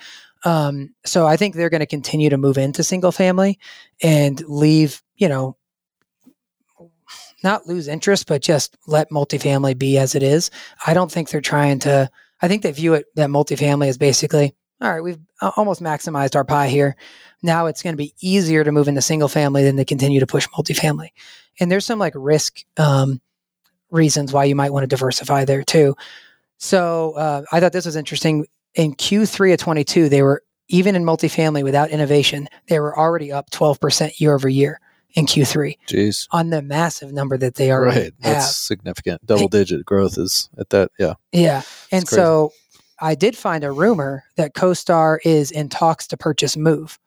[0.45, 3.59] Um, so I think they're going to continue to move into single family
[4.03, 5.57] and leave, you know,
[7.45, 10.51] not lose interest, but just let multifamily be as it is.
[10.87, 12.11] I don't think they're trying to,
[12.43, 15.21] I think they view it that multifamily is basically, all right, we've
[15.57, 16.97] almost maximized our pie here.
[17.43, 20.27] Now it's going to be easier to move into single family than to continue to
[20.27, 21.11] push multifamily.
[21.61, 23.21] And there's some like risk um,
[23.91, 25.95] reasons why you might want to diversify there too.
[26.57, 28.47] So uh, I thought this was interesting.
[28.75, 33.51] In Q3 of 22, they were even in multifamily without innovation, they were already up
[33.51, 34.81] 12% year over year
[35.15, 36.27] in Q3 Jeez.
[36.33, 38.13] on the massive number that they already Right.
[38.21, 39.25] That's significant.
[39.25, 40.91] Double digit growth is at that.
[40.99, 41.15] Yeah.
[41.33, 41.63] Yeah.
[41.93, 42.53] And so
[43.01, 46.99] I did find a rumor that CoStar is in talks to purchase Move,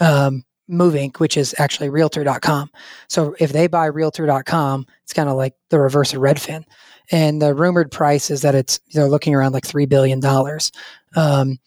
[0.00, 2.70] um, Move Inc., which is actually Realtor.com.
[3.08, 6.64] So if they buy Realtor.com, it's kind of like the reverse of Redfin.
[7.10, 10.72] And the rumored price is that it's they're looking around like three billion dollars.
[11.16, 11.58] Um,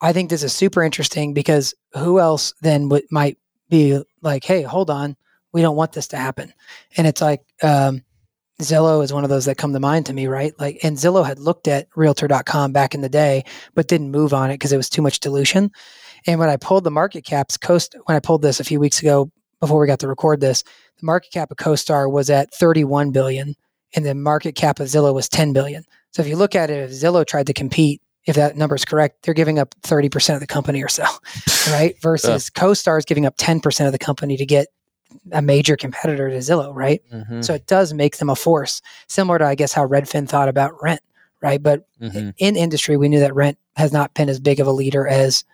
[0.00, 4.62] I think this is super interesting because who else then would might be like, hey,
[4.62, 5.16] hold on,
[5.52, 6.52] we don't want this to happen,
[6.96, 8.02] and it's like um,
[8.60, 10.52] Zillow is one of those that come to mind to me, right?
[10.58, 14.50] Like, and Zillow had looked at Realtor.com back in the day, but didn't move on
[14.50, 15.70] it because it was too much dilution.
[16.26, 19.00] And when I pulled the market caps, Coast when I pulled this a few weeks
[19.00, 19.30] ago
[19.60, 20.64] before we got to record this,
[20.98, 23.54] the market cap of CoStar was at 31 billion,
[23.94, 25.84] and the market cap of Zillow was 10 billion.
[26.10, 28.84] So if you look at it, if Zillow tried to compete, if that number is
[28.84, 31.04] correct, they're giving up 30% of the company or so,
[31.70, 31.94] right?
[32.02, 34.66] Versus CoStar is giving up 10% of the company to get
[35.32, 37.02] a major competitor to Zillow, right?
[37.12, 37.44] Mhm.
[37.44, 40.80] So it does make them a force, similar to I guess how Redfin thought about
[40.82, 41.00] rent,
[41.42, 41.62] right?
[41.62, 42.34] But Mhm.
[42.38, 45.44] in industry, we knew that rent has not been as big of a leader as,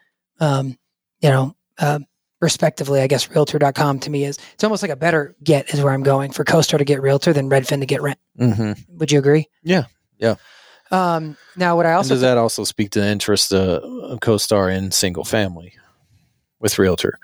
[0.41, 0.79] um,
[1.21, 1.99] you know, uh,
[2.41, 3.01] respectively.
[3.01, 6.03] I guess Realtor.com to me is it's almost like a better get is where I'm
[6.03, 8.19] going for CoStar to get Realtor than Redfin to get rent.
[8.39, 8.85] Mhm.
[8.99, 9.49] Would you agree?
[9.63, 9.85] Yeah.
[10.19, 10.35] Yeah.
[10.91, 14.21] Um, now, what I And also does that also speak to the interest uh, of
[14.21, 15.73] CoStar in single family
[16.61, 17.19] with Realtor?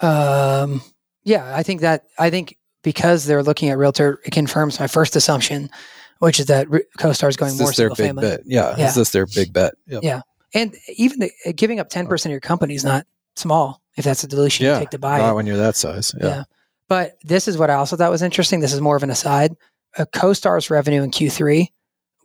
[0.00, 0.82] Um,
[1.24, 5.16] yeah, I think that I think because they're looking at realtor, it confirms my first
[5.16, 5.70] assumption,
[6.18, 8.22] which is that CoStar is going Is more this their single big family.
[8.36, 8.40] bet?
[8.46, 8.74] Yeah.
[8.76, 8.88] Yeah.
[8.88, 9.74] Is this their big bet?
[9.88, 10.02] Yep.
[10.02, 10.20] Yeah.
[10.52, 13.06] And even the, uh, giving up ten percent of your company is not
[13.36, 15.34] small if that's a dilution Yeah, you take to buy Not it.
[15.34, 16.14] when you're that size.
[16.20, 16.26] Yeah.
[16.26, 16.42] Yeah.
[16.88, 18.60] But this is what I also thought was interesting.
[18.60, 19.54] This is more of an aside.
[19.96, 21.68] Uh, CoStar's revenue in Q3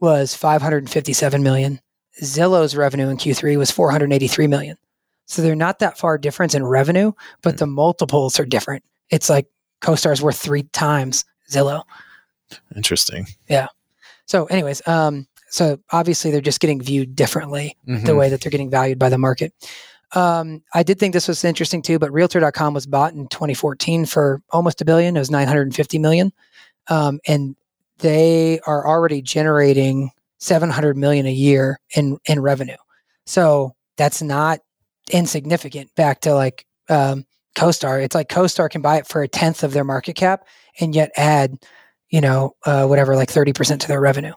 [0.02, 1.80] was 557 million.
[2.22, 4.78] Zillow's revenue in Q3 was 483 million.
[5.30, 7.12] So they're not that far difference in revenue,
[7.44, 8.84] but the multiples are different.
[9.12, 9.46] It's like
[9.82, 11.84] CoStar's worth three times Zillow.
[12.76, 13.28] Interesting.
[13.48, 13.68] Yeah.
[14.26, 18.18] So, anyways, um, so obviously they're just getting viewed differently the Mhm.
[18.18, 19.54] way that they're getting valued by the market.
[20.14, 24.42] Um, I did think this was interesting too, but Realtor.com was bought in 2014 for
[24.50, 25.16] almost a billion.
[25.16, 26.34] It was 950 million,
[26.88, 27.56] um, and
[28.00, 32.78] they are already generating 700 million a year in in revenue.
[33.28, 34.62] So that's not
[35.10, 35.94] insignificant.
[35.96, 39.74] Back to like um, CoStar, it's like CoStar can buy it for a tenth of
[39.74, 40.46] their market cap
[40.80, 41.58] and yet add,
[42.10, 44.34] you know, uh, whatever, like 30 percent to their revenue.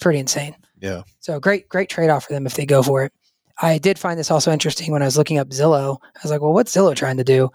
[0.00, 0.56] Pretty insane.
[0.80, 1.02] Yeah.
[1.20, 3.12] So great, great trade off for them if they go for it.
[3.60, 5.98] I did find this also interesting when I was looking up Zillow.
[6.02, 7.50] I was like, well, what's Zillow trying to do?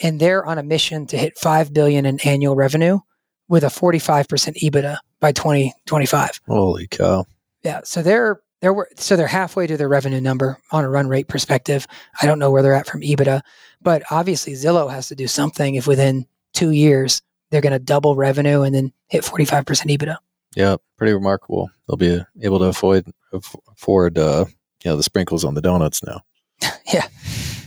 [0.00, 3.00] And they're on a mission to hit five billion in annual revenue
[3.48, 4.26] with a 45%
[4.62, 6.40] EBITDA by 2025.
[6.46, 7.24] Holy cow.
[7.64, 7.80] Yeah.
[7.82, 11.28] So they're they're wor- so they're halfway to their revenue number on a run rate
[11.28, 11.86] perspective.
[12.20, 13.42] I don't know where they're at from EBITDA,
[13.82, 18.16] but obviously Zillow has to do something if within two years they're going to double
[18.16, 20.16] revenue and then hit 45% EBITDA.
[20.56, 20.76] Yeah.
[20.96, 21.70] Pretty remarkable.
[21.86, 24.46] They'll be able to avoid afford uh,
[24.82, 26.22] you know the sprinkles on the donuts now.
[26.92, 27.06] Yeah.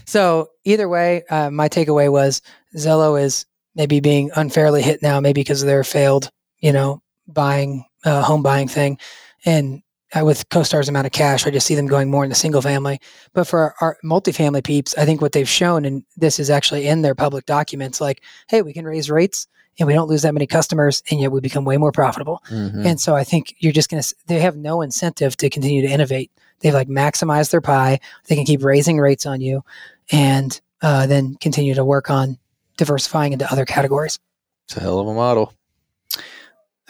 [0.05, 2.41] So either way, uh, my takeaway was
[2.75, 7.85] Zillow is maybe being unfairly hit now, maybe because of their failed, you know, buying
[8.03, 8.97] uh, home buying thing,
[9.45, 9.83] and
[10.19, 12.61] uh, with CoStar's amount of cash, I just see them going more in the single
[12.61, 12.99] family.
[13.33, 16.87] But for our, our multifamily peeps, I think what they've shown, and this is actually
[16.87, 19.47] in their public documents, like, hey, we can raise rates
[19.79, 22.43] and we don't lose that many customers, and yet we become way more profitable.
[22.49, 22.85] Mhm.
[22.85, 25.87] And so I think you're just going to, they have no incentive to continue to
[25.87, 26.29] innovate.
[26.59, 27.99] They've like maximized their pie.
[28.27, 29.63] They can keep raising rates on you
[30.11, 32.37] and uh, then continue to work on
[32.77, 34.19] diversifying into other categories.
[34.67, 35.53] it's a hell of a model.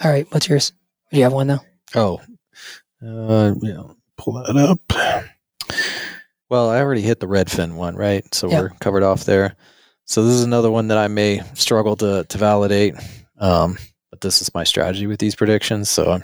[0.02, 0.26] All right.
[0.32, 0.72] What's yours?
[1.12, 1.60] Do you have one though?
[1.94, 2.20] Oh,
[3.04, 3.82] uh, yeah,
[4.16, 4.80] pull that up.
[6.48, 8.22] Well, I already hit the Redfin one, right?
[8.34, 8.60] So Yeah.
[8.60, 9.56] we're covered off there.
[10.04, 12.94] So this is another one that I may struggle to to validate.
[13.38, 13.78] Um,
[14.10, 15.88] but this is my strategy with these predictions.
[15.88, 16.20] So I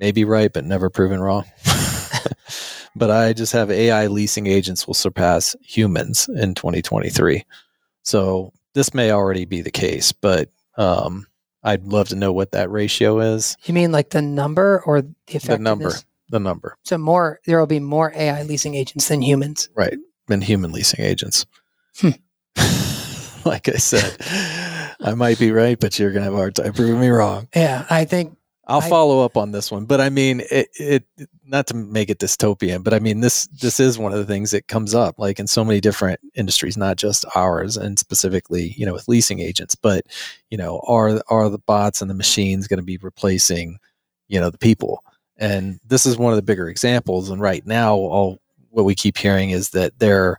[0.00, 1.44] may be right, but never proven wrong.
[2.96, 7.44] but I just have AI leasing agents will surpass humans in 2023.
[8.02, 11.26] So this may already be the case, but um,
[11.62, 13.56] I'd love to know what that ratio is.
[13.64, 15.58] You mean like the number or the effectiveness?
[15.58, 15.92] The number,
[16.30, 16.76] the number.
[16.84, 19.68] So more, there will be more AI leasing agents than humans.
[19.74, 19.98] Right.
[20.28, 21.46] Than human leasing agents.
[21.98, 22.10] Hmm.
[23.44, 24.16] like I said,
[25.00, 27.48] I might be right, but you're to have a hard time proving me wrong.
[27.54, 27.84] Yeah.
[27.90, 31.04] I think, I'll I- follow up on this one, but I mean, it, it,
[31.44, 34.52] not to make it dystopian, but I mean, this, this is one of the things
[34.52, 38.86] that comes up like in so many different industries, not just ours and specifically, you
[38.86, 40.06] know, with leasing agents, but,
[40.50, 43.78] you know, are, are the bots and the machines going to be replacing,
[44.28, 45.02] you know, the people?
[45.40, 47.30] And this is one of the bigger examples.
[47.30, 50.36] And right now, all what we keep hearing is that they're,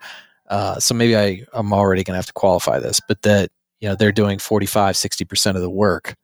[0.48, 3.50] uh, so maybe I, I'm already going to have to qualify this, but that,
[3.82, 6.16] you know, they're doing 45, 60% of the work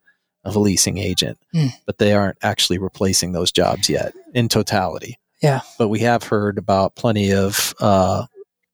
[0.44, 1.66] of a leasing agent, Hmm.
[1.84, 5.18] but they aren't actually replacing those jobs yet in totality.
[5.42, 5.60] Yeah.
[5.76, 8.24] But we have heard about plenty of, uh,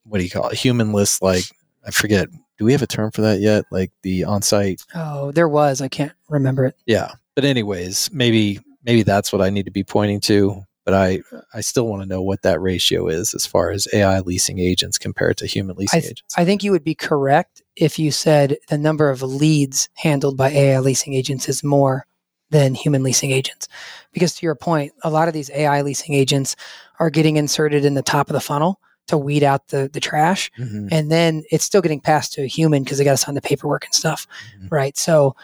[0.04, 0.58] what do you call it?
[0.58, 1.44] Human Humanless, like,
[1.86, 3.64] I forget, do we have a term for that yet?
[3.72, 6.76] Like the on site oh, there was, I can't remember it.
[6.86, 11.20] yeah but anyways maybe maybe that's what i need to be pointing to but i
[11.52, 14.98] i still want to know what that ratio is as far as ai leasing agents
[14.98, 18.56] compared to human leasing th- agents I think you would be correct if you said
[18.68, 22.06] the number of leads handled by AI leasing agents is more
[22.50, 23.66] than human leasing agents.
[24.12, 26.54] Because to your point, a lot of these AI leasing agents
[27.00, 30.52] are getting inserted in the top of the funnel to weed out the, the trash.
[30.58, 30.88] Mhm.
[30.92, 33.40] And then it's still getting passed to a human because they got to sign the
[33.40, 34.26] paperwork and stuff.
[34.60, 34.70] Mhm.
[34.70, 34.96] Right.
[34.96, 35.34] So,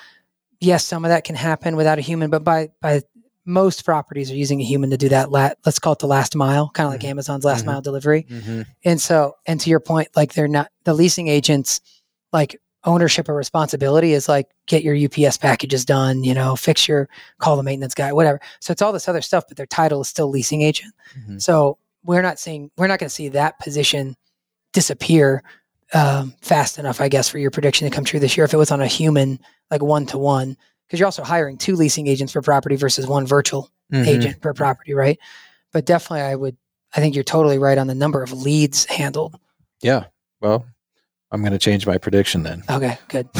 [0.60, 3.02] yes, some of that can happen without a human, but by, by
[3.46, 5.30] most properties are using a human to do that.
[5.30, 7.08] La- let's call it the last mile, kind of like Mhm.
[7.10, 7.66] Amazon's last Mhm.
[7.66, 8.26] mile delivery.
[8.30, 8.66] Mhm.
[8.84, 11.80] And so, and to your point, like they're not the leasing agents,
[12.32, 17.08] like ownership or responsibility is like get your UPS packages done, you know, fix your
[17.38, 18.40] call the maintenance guy, whatever.
[18.60, 20.94] So it's all this other stuff, but their title is still leasing agent.
[21.28, 21.42] Mhm.
[21.42, 24.16] So we're not seeing, we're not going to see that position
[24.72, 25.42] disappear
[25.92, 28.44] um, fast enough, I guess, for your prediction to come true this year.
[28.44, 29.40] If it was on a human,
[29.72, 30.56] like one to one,
[30.90, 34.06] because you're also hiring two leasing agents per property versus one virtual Mhm.
[34.08, 35.18] agent per property, right?
[35.72, 36.56] But definitely, I would.
[36.92, 39.38] I think you're totally right on the number of leads handled.
[39.82, 40.06] yeah
[40.40, 40.66] well
[41.30, 43.28] i'm going to change my prediction then Okay, good.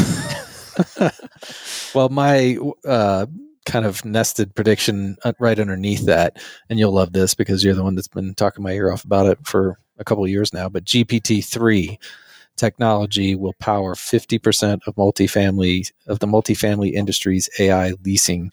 [1.94, 3.26] well my uh
[3.66, 7.82] kind of nested prediction uh, right underneath that and you'll love this because you're the
[7.82, 10.68] one that's been talking my ear off about it for a couple of years now
[10.68, 11.98] but gpt-3
[12.60, 18.52] technology will power 50% of multifamily of the multifamily industry's ai leasing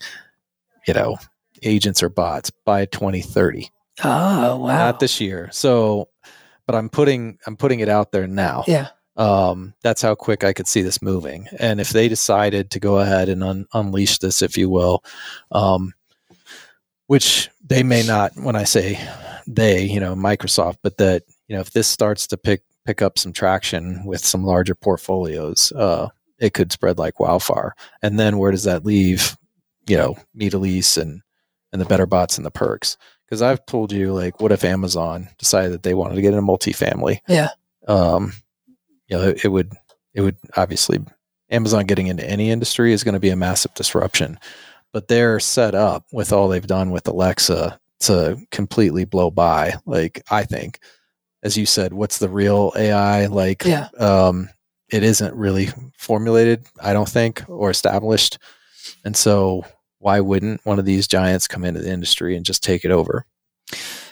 [0.87, 1.17] you know
[1.63, 3.69] agents or bots by 2030
[4.03, 4.77] Oh wow.
[4.77, 6.07] not this year so
[6.65, 8.87] but i'm putting i'm putting it out there now yeah.
[9.17, 11.47] um, that's how quick I could see this moving.
[11.59, 15.03] And if they decided to go ahead and un- unleash this, if you will,
[15.51, 15.93] um,
[17.07, 18.99] which they may not, when I say
[19.47, 23.19] they, you know, Microsoft, but that you know, if this starts to pick pick up
[23.19, 26.08] some traction with some larger portfolios, uh,
[26.39, 27.76] it could spread like wildfire.
[28.02, 29.38] And then where does that leave?
[29.88, 31.21] You know, MeetElise and
[31.73, 32.95] and the BetterBots and the Perqs.
[33.26, 36.47] Because I've told you, like, what if Amazon decided that they wanted to get into
[36.47, 37.19] multifamily?
[37.28, 37.50] Yeah.
[37.89, 38.32] Um,
[39.08, 39.73] you know, it, it would
[40.13, 41.00] it would obviously
[41.50, 44.39] Amazon getting into any industry is going to be a massive disruption,
[44.93, 49.73] but they're set up with all they've done with Alexa to completely blow by.
[49.86, 50.80] Like I think,
[51.43, 53.63] as you said, what's the real AI like?
[53.63, 53.89] Yeah.
[53.97, 54.50] Um,
[54.89, 58.39] it isn't really formulated, I don't think, or established,
[59.04, 59.65] and so
[60.00, 63.25] why wouldn't one of these giants come into the industry and just take it over?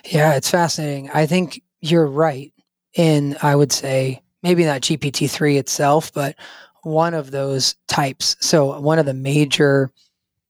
[0.05, 1.09] Yeah, it's fascinating.
[1.11, 2.51] I think you're right
[2.95, 6.35] in, I would say, maybe not GPT 3 itself, but
[6.83, 8.35] one of those types.
[8.39, 9.91] So, one of the major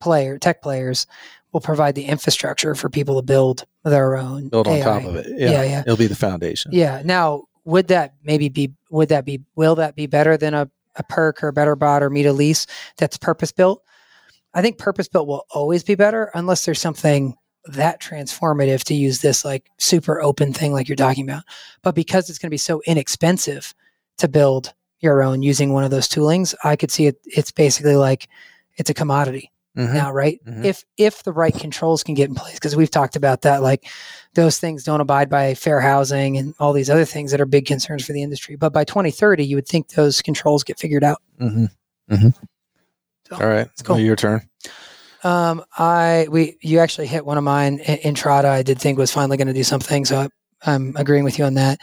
[0.01, 1.07] player tech players
[1.55, 4.83] will provide the infrastructure for people to build their own Build on AI.
[4.83, 5.25] top of it.
[5.29, 5.51] Yeah.
[5.51, 5.79] Yeah, yeah.
[5.79, 6.71] It'll be the foundation.
[6.73, 7.01] Yeah.
[7.05, 11.03] Now, would that maybe be, would that be, will that be better than a, a
[11.03, 13.81] Perq or a BetterBot or MeetElise that's purpose built.
[14.53, 17.35] I think purpose built will always be better unless there's something
[17.67, 21.43] that transformative to use this like super open thing like you're talking about.
[21.83, 23.73] But because it's going to be so inexpensive
[24.17, 27.15] to build your own using one of those toolings, I could see it.
[27.23, 28.27] It's basically like
[28.77, 29.93] it's a commodity Mhm.
[29.93, 30.39] now, right?
[30.47, 30.63] Mhm.
[30.65, 33.85] If if the right controls can get in place, because we've talked about that, like
[34.33, 37.65] those things don't abide by fair housing and all these other things that are big
[37.65, 38.55] concerns for the industry.
[38.55, 41.21] But by 2030, you would think those controls get figured out.
[41.41, 41.69] Mhm.
[42.11, 42.33] Mhm.
[43.29, 43.67] So, All right.
[43.83, 43.99] cool.
[43.99, 44.41] Your turn.
[45.23, 47.81] Um, I we you actually hit one of mine.
[47.87, 50.29] I- Entrata, I did think was finally going to do something, so I,
[50.71, 51.79] I'm agreeing with you on that.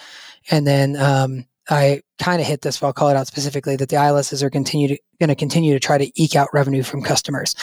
[0.51, 3.88] And then um, I kind of hit this, but I'll call it out specifically that
[3.88, 7.02] the ILSs are continue to going to continue to try to eke out revenue from
[7.02, 7.54] customers.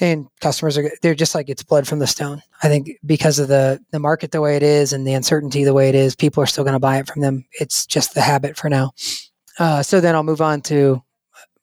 [0.00, 2.42] And customers are they're just like it's blood from the stone.
[2.62, 5.74] I think because of the the market the way it is and the uncertainty the
[5.74, 7.44] way it is, people are still going to buy it from them.
[7.52, 8.92] It's just the habit for now.
[9.58, 11.02] Uh, so then I'll move on to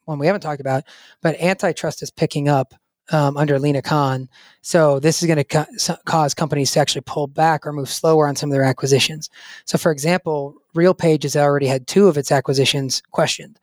[0.05, 0.83] one we haven't talked about,
[1.21, 2.73] but antitrust is picking up
[3.11, 4.29] um, under Lina Khan.
[4.61, 8.27] So this is going to s- cause companies to actually pull back or move slower
[8.27, 9.29] on some of their acquisitions.
[9.65, 13.59] So, for example, RealPage has already had two of its acquisitions questioned,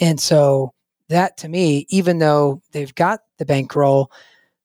[0.00, 0.72] and so
[1.08, 4.10] that to me, even though they've got the bankroll,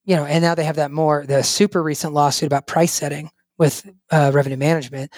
[0.05, 3.31] you know, and now they have that more the super recent lawsuit about price setting
[3.57, 5.11] with uh, revenue management.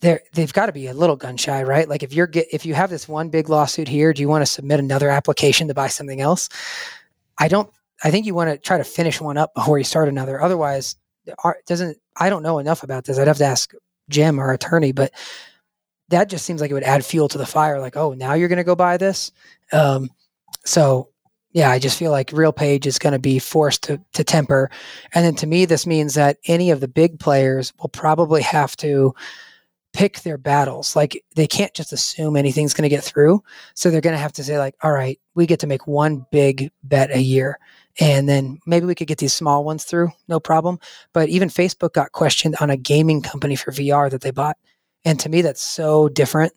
[0.00, 1.88] They're, they've got to be a little gun shy, right?
[1.88, 4.42] Like if you're get if you have this one big lawsuit here, do you want
[4.42, 6.48] to submit another application to buy something else?
[7.38, 7.70] I don't
[8.04, 10.40] I think you want to try to finish one up before you start another.
[10.40, 10.96] Otherwise,
[11.66, 11.98] doesn't.
[12.16, 13.18] I don't know enough about this.
[13.18, 13.72] I'd have to ask
[14.10, 15.12] Jim, our attorney, but
[16.10, 17.80] that just seems like it would add fuel to the fire.
[17.80, 19.32] Like, oh, now you're going to go buy this.
[19.72, 20.10] Um,
[20.66, 21.08] so,
[21.52, 24.70] yeah, I just feel like RealPage is going to be forced to to temper,
[25.14, 28.76] and then to me, this means that any of the big players will probably have
[28.78, 29.14] to
[29.94, 30.94] pick their battles.
[30.94, 33.42] Like they can't just assume anything's going to get through.
[33.74, 36.26] So they're going to have to say like, all right, we get to make one
[36.30, 37.58] big bet a year
[38.00, 40.78] and then maybe we could get these small ones through, no problem.
[41.12, 44.56] But even Facebook got questioned on a gaming company for VR that they bought.
[45.04, 46.52] And to me, that's so different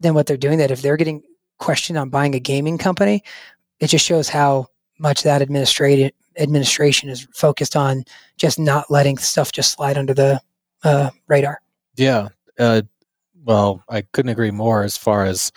[0.00, 0.58] than what they're doing.
[0.58, 1.22] That if they're getting
[1.58, 3.22] questioned on buying a gaming company,
[3.78, 4.66] it just shows how
[4.98, 8.04] much that administrative administration is focused on
[8.36, 10.40] just not letting stuff just slide under the
[10.82, 11.60] uh, radar.
[11.96, 12.28] Yeah.
[12.58, 12.82] Uh,
[13.44, 15.52] well, I couldn't agree more as far as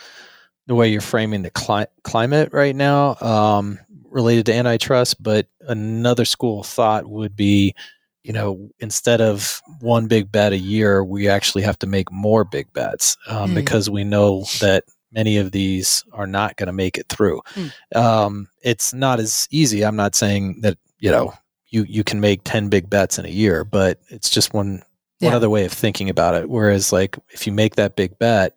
[0.66, 3.78] the way you're framing the cli- climate right now um,
[4.10, 5.22] related to antitrust.
[5.22, 7.74] But another school of thought would be,
[8.22, 12.44] you know, instead of one big bet a year, we actually have to make more
[12.44, 13.54] big bets um, Mm.
[13.54, 17.40] because we know that many of these are not going to make it through.
[17.54, 17.96] Mm.
[17.96, 19.82] Um, it's not as easy.
[19.82, 21.32] I'm not saying that, you know,
[21.70, 24.82] you, you can make 10 big bets in a year, but it's just one
[25.20, 26.48] one other way of thinking about it.
[26.48, 28.56] Whereas, like, if you make that big bet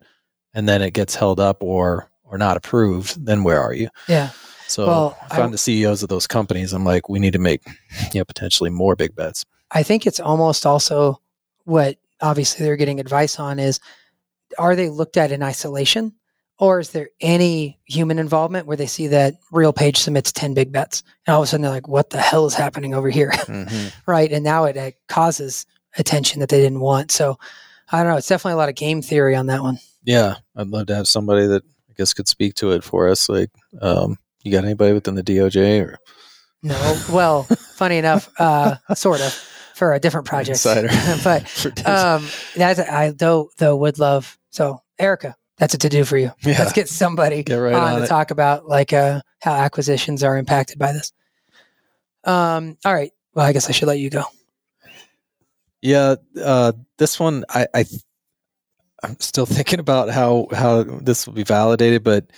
[0.54, 3.88] and then it gets held up or or not approved, then where are you?
[4.08, 4.30] Yeah.
[4.66, 7.38] So Well, if I'm I- the CEOs of those companies, I'm like, we need to
[7.38, 7.60] make,
[8.14, 9.44] you know, potentially more big bets.
[9.70, 11.20] I think it's almost also
[11.64, 13.80] what obviously they're getting advice on is
[14.58, 16.12] are they looked at in isolation
[16.58, 21.02] or is there any human involvement where they see that RealPage submits 10 big bets
[21.26, 23.32] and all of a sudden they're like what the hell is happening over here
[24.06, 25.66] right and now it, uh causes
[25.98, 27.10] attention that they didn't want.
[27.10, 27.38] So
[27.92, 29.78] i don't know it's definitely a lot of game theory on that one.
[30.04, 33.28] Yeah, I'd love to have somebody that I guess could speak to it for us.
[33.28, 35.98] Like, um, you got anybody within the DOJ or?
[36.62, 37.42] No well
[37.74, 39.32] funny enough uh sort of
[39.74, 40.64] for a different project.
[40.64, 40.88] Insider?
[41.24, 42.26] but um
[42.56, 46.32] that's i though though would love so erica that's a to do for you.
[46.42, 50.22] Yeah, let's get somebody get right on, on to talk about like uh how acquisitions
[50.22, 51.12] are impacted by this.
[52.24, 54.24] Um all right well i guess i should let you go
[55.82, 57.84] Yeah, uh, this one I, I
[59.02, 62.30] I'm still thinking about how how this will be validated, but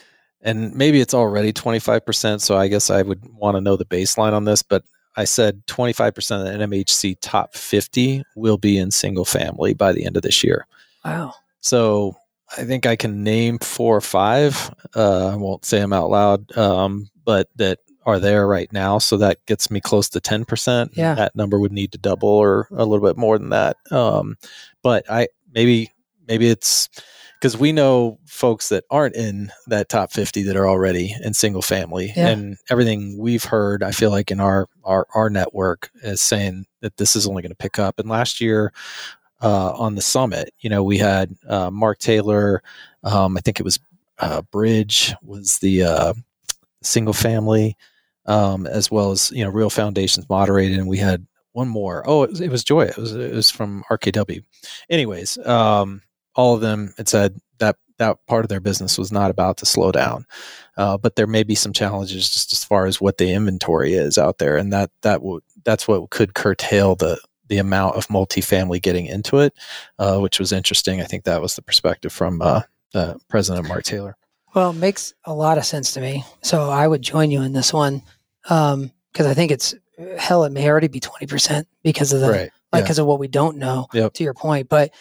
[0.45, 2.41] and maybe it's already 25%.
[2.41, 4.63] So I guess I would want to know the baseline on this.
[4.63, 4.85] But
[5.17, 6.09] I said 25%
[6.41, 10.45] of the NMHC top 50 will be in single family by the end of this
[10.45, 10.67] year.
[11.05, 12.17] wow So
[12.59, 14.75] I think I can name four or five.
[14.95, 18.99] Uh, I won't say them out loud, um, but that are there right now.
[18.99, 20.91] So that gets me close to 10%.
[20.97, 21.15] Yeah.
[21.15, 23.77] That number would need to double or a little bit more than that.
[23.91, 24.37] Um,
[24.83, 25.93] but I maybe,
[26.29, 26.89] maybe it's
[27.41, 31.61] because we know folks that aren't in that top 50 that are already in single
[31.63, 32.29] family Yeah.
[32.29, 36.97] and everything we've heard i feel like in our our, our network is saying that
[36.97, 38.73] this is only going to pick up and last year
[39.43, 42.63] uh, on the summit you know we had uh, mark taylor
[43.03, 43.79] um, i think it was
[44.21, 46.15] uh, bridge was the uh,
[46.83, 47.77] single family
[48.27, 52.03] um, as well as you know real foundations moderated and we had one more.
[52.07, 52.83] Oh, it was, it was Joy.
[52.83, 54.43] It was it was from RKW.
[54.91, 56.03] Anyways, um,
[56.35, 59.67] all of them it said that that part of their business was not about to
[59.67, 60.27] slow down.
[60.77, 64.19] Uh, but there may be some challenges just as far as what the inventory is
[64.19, 67.19] out there, and that that would that's what could curtail the
[67.49, 69.55] the amount of multifamily getting into it,
[69.99, 71.01] uh, which was interesting.
[71.01, 72.63] I think that was the perspective from uh,
[73.29, 74.17] President Mark Taylor.
[74.55, 76.25] Well, it makes a lot of sense to me.
[76.43, 78.03] So I would join you in this one
[78.45, 79.75] because um, I think it's
[80.19, 80.45] hell.
[80.45, 82.51] It may already be twenty percent because of the right.
[82.73, 83.03] like because yeah.
[83.03, 83.87] of what we don't know.
[83.93, 84.15] Yep.
[84.15, 84.93] To your point, but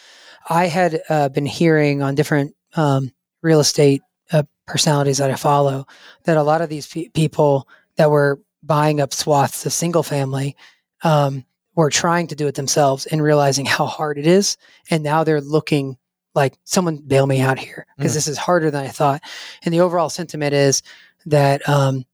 [0.48, 5.86] I had uh, been hearing on different um, real estate uh, personalities that I follow
[6.24, 10.56] that a lot of these pe- people that were buying up swaths of single family
[11.02, 14.56] um, were trying to do it themselves and realizing how hard it is,
[14.90, 15.96] and now they're looking
[16.34, 18.16] like someone bail me out here because mm.
[18.16, 19.22] this is harder than I thought.
[19.64, 20.82] And the overall sentiment is
[21.26, 22.04] that um,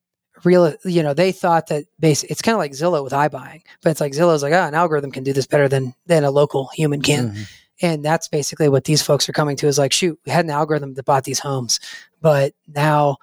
[0.44, 2.22] real, you know, they thought that base.
[2.24, 5.10] It's kind of like Zillow with iBuying, but it's like Zillow's like, oh, an algorithm
[5.10, 7.30] can do this better than than a local human can.
[7.30, 7.42] Mm-hmm.
[7.82, 10.50] And that's basically what these folks are coming to is like, shoot, we had an
[10.50, 11.80] algorithm that bought these homes,
[12.20, 13.16] but now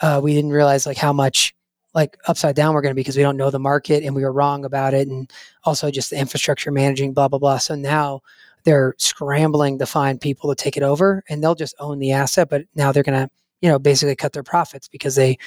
[0.00, 1.54] uh, we didn't realize like how much
[1.94, 4.22] like upside down we're going to be because we don't know the market and we
[4.22, 5.08] were wrong about it.
[5.08, 5.32] And
[5.64, 7.58] also just the infrastructure managing, blah, blah, blah.
[7.58, 8.20] So now
[8.64, 12.48] they're scrambling to find people to take it over and they'll just own the asset.
[12.50, 15.38] But now they're going to, you know, basically cut their profits because they,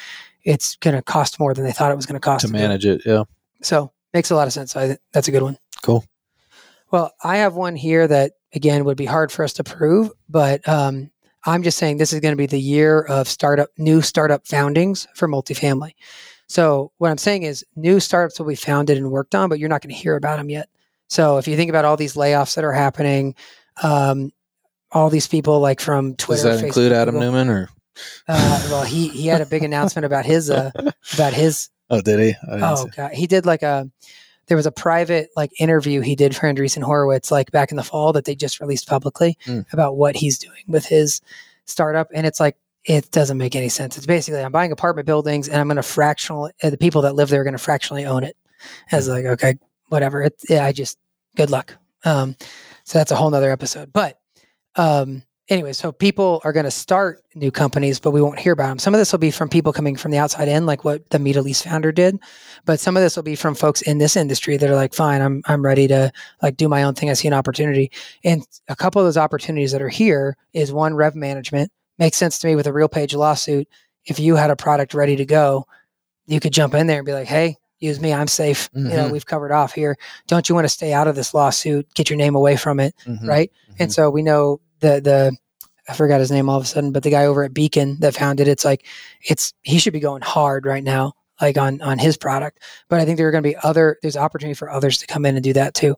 [0.48, 2.86] it's going to cost more than they thought it was going to cost to manage
[2.86, 3.02] it.
[3.06, 3.26] Yeah.
[3.62, 4.76] So makes a lot of sense.
[4.78, 5.58] I, that's a good one.
[5.84, 6.06] Cool.
[6.90, 10.68] Well, I have one here that again would be hard for us to prove, but
[10.68, 11.12] um,
[11.46, 15.06] I'm just saying this is going to be the year of startup, new startup foundings
[15.16, 15.92] for multifamily.
[16.48, 19.68] So what I'm saying is new startups will be founded and worked on, but you're
[19.68, 20.70] not going to hear about them yet.
[21.10, 23.36] So if you think about all these layoffs that are happening,
[23.84, 24.32] um,
[24.94, 27.70] all these people like from Twitter, does that Facebook, include Adam Google, Neumann or?
[28.28, 30.72] Uh, well, he he had a big announcement about his uh,
[31.14, 31.70] about his.
[31.90, 32.36] Oh, did he?
[32.46, 33.90] Oh god, he did like a
[34.48, 37.84] there was a private like interview he did for Andreessen Horowitz like back in the
[37.84, 39.66] fall that they just released publicly mm.
[39.72, 41.22] about what he's doing with his
[41.64, 43.98] startup, and it's like it doesn't make any sense.
[43.98, 47.16] It's basically I'm buying apartment buildings and I'm going to fractional uh, the people that
[47.16, 48.36] live there are going to fractionally own it.
[48.92, 49.12] As mm.
[49.12, 49.58] like okay,
[49.90, 50.24] whatever.
[50.24, 50.98] It, yeah, I just
[51.36, 51.76] good luck.
[52.06, 52.36] Um,
[52.86, 53.92] so that's a whole nother episode.
[53.92, 54.20] But
[54.76, 58.70] um, anyway, so people are going to start new companies, but we won't hear about
[58.70, 58.80] them.
[58.80, 61.18] Some of this will be from people coming from the outside in, like what the
[61.18, 62.20] MeetElise founder did.
[62.66, 65.22] But some of this will be from folks in this industry that are like, fine,
[65.22, 67.10] I'm I'm ready to like do my own thing.
[67.10, 67.92] I see an opportunity.
[68.24, 71.72] And a couple of those opportunities that are here is one rev management.
[71.98, 73.68] Makes sense to me with a RealPage lawsuit.
[74.06, 75.66] If you had a product ready to go,
[76.28, 78.70] you could jump in there and be like, hey, use me, I'm safe.
[78.72, 78.90] Mm-hmm.
[78.90, 79.14] You know, mm-hmm.
[79.14, 79.98] we've covered off here.
[80.28, 81.92] Don't you want to stay out of this lawsuit?
[81.94, 83.28] Get your name away from it, mm-hmm.
[83.28, 83.52] right?
[83.52, 83.84] Mm-hmm.
[83.84, 85.38] And so we know the the
[85.90, 88.16] I forgot his name all of a sudden, but the guy over at Beacon that
[88.16, 88.86] founded it's like
[89.22, 92.64] it's he should be going hard right now, like on on his product.
[92.90, 95.26] But I think there are going to be other there's opportunity for others to come
[95.26, 95.96] in and do that too.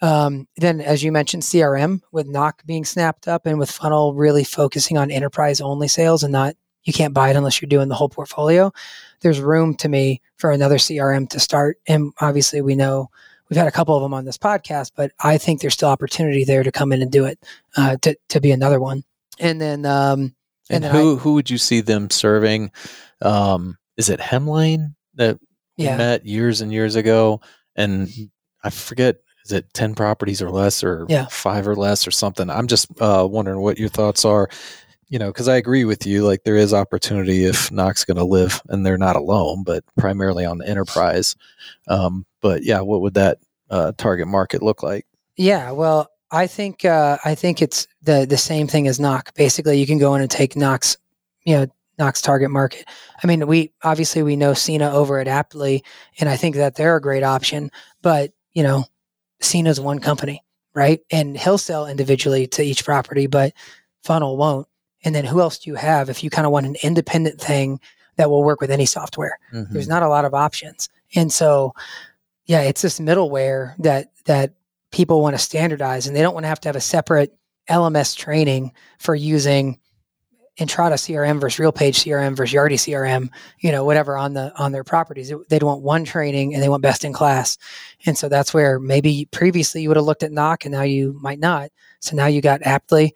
[0.00, 4.44] Um, then, as you mentioned, CRM with Knock being snapped up and with Funnel really
[4.44, 6.54] focusing on enterprise only sales and not
[6.84, 8.72] you can't buy it unless you're doing the whole portfolio.
[9.20, 11.78] There's room to me for another CRM to start.
[11.86, 13.10] And obviously, we know
[13.48, 16.44] we've had a couple of them on this podcast, but I think there's still opportunity
[16.44, 17.38] there to come in and do it
[17.76, 19.04] uh, to to be another one.
[19.38, 20.34] And then, um,
[20.70, 22.72] and, and then who I, who would you see them serving?
[23.22, 25.38] Um, is it Hemline that
[25.76, 25.92] yeah.
[25.92, 27.40] we met years and years ago?
[27.76, 28.08] And
[28.62, 29.16] I forget
[29.48, 31.26] is it 10 properties or less or yeah.
[31.30, 34.50] five or less or something i'm just uh, wondering what your thoughts are
[35.08, 36.24] you know, because I agree with you.
[36.24, 40.44] Like there is opportunity if Knock's going to live, and they're not alone, but primarily
[40.44, 41.34] on the enterprise.
[41.88, 43.38] Um, but yeah, what would that
[43.70, 45.06] uh, target market look like?
[45.36, 49.34] Yeah, well, I think uh, I think it's the the same thing as Knock.
[49.34, 50.98] Basically, you can go in and take Knock's,
[51.44, 51.66] you know,
[51.98, 52.84] Knock's target market.
[53.22, 55.84] I mean, we obviously we know Cena over at Aptly,
[56.20, 57.70] and I think that they're a great option.
[58.02, 58.84] But you know,
[59.40, 60.44] Cena's one company,
[60.74, 61.00] right?
[61.10, 63.54] And he'll sell individually to each property, but
[64.02, 64.68] Funnel won't.
[65.04, 67.80] And then who else do you have if you kind of want an independent thing
[68.16, 69.38] that will work with any software?
[69.52, 69.72] Mm-hmm.
[69.72, 70.88] There's not a lot of options.
[71.14, 71.74] And so,
[72.46, 74.54] yeah, it's this middleware that that
[74.90, 77.36] people want to standardize and they don't want to have to have a separate
[77.68, 79.78] LMS training for using
[80.58, 83.28] Entrata CRM versus RealPage CRM versus Yardi CRM,
[83.60, 85.32] you know, whatever on the on their properties.
[85.48, 87.56] They'd want one training and they want best in class.
[88.06, 91.16] And so that's where maybe previously you would have looked at Knock and now you
[91.20, 91.70] might not.
[92.00, 93.14] So now you got Aptly,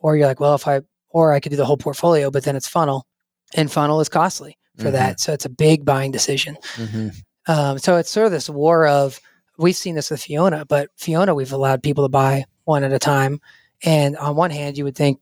[0.00, 0.82] or you're like, well, if I
[1.14, 3.06] or I could do the whole portfolio, but then it's funnel,
[3.54, 4.92] and funnel is costly for mm-hmm.
[4.92, 5.20] that.
[5.20, 6.58] So it's a big buying decision.
[6.74, 7.08] Mm-hmm.
[7.46, 9.20] Um, so it's sort of this war of
[9.56, 12.98] we've seen this with Fiona, but Fiona we've allowed people to buy one at a
[12.98, 13.40] time.
[13.84, 15.20] And on one hand, you would think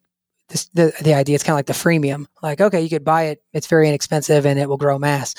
[0.48, 3.24] this, the the idea is kind of like the freemium, like okay, you could buy
[3.24, 5.34] it, it's very inexpensive, and it will grow mass.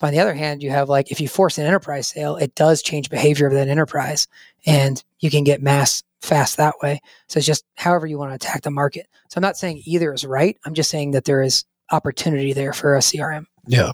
[0.00, 2.56] But on the other hand, you have like if you force an enterprise sale, it
[2.56, 4.26] does change behavior of that enterprise,
[4.66, 7.00] and you can get mass fast that way.
[7.28, 9.06] So it's just however you want to attack the market.
[9.28, 10.56] So I'm not saying either is right.
[10.64, 13.44] I'm just saying that there is opportunity there for a CRM.
[13.66, 13.92] Yeah.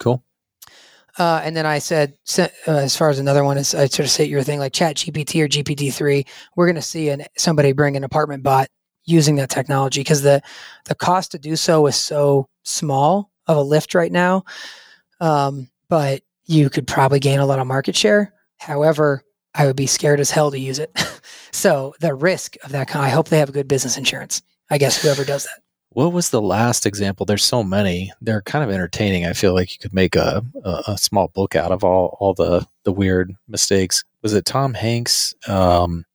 [0.00, 0.22] Cool.
[1.18, 4.10] Uh, and then I said, uh, as far as another one is, I sort of
[4.10, 6.24] say your thing like Chat GPT or GPT three.
[6.56, 8.68] We're going to see an, somebody bring an apartment bot
[9.04, 10.40] using that technology because the
[10.86, 14.44] the cost to do so is so small of a lift right now.
[15.20, 18.32] Um, but you could probably gain a lot of market share.
[18.58, 19.22] However,
[19.54, 20.90] I would be scared as hell to use it.
[21.52, 24.42] so the risk of that kind, I hope they have good business insurance.
[24.70, 25.62] I guess whoever does that.
[25.90, 27.26] What was the last example?
[27.26, 28.12] There's so many.
[28.22, 29.26] They're kind of entertaining.
[29.26, 32.32] I feel like you could make a, a, a small book out of all, all
[32.32, 34.02] the, the weird mistakes.
[34.22, 35.34] Was it Tom Hanks?
[35.46, 36.06] Um,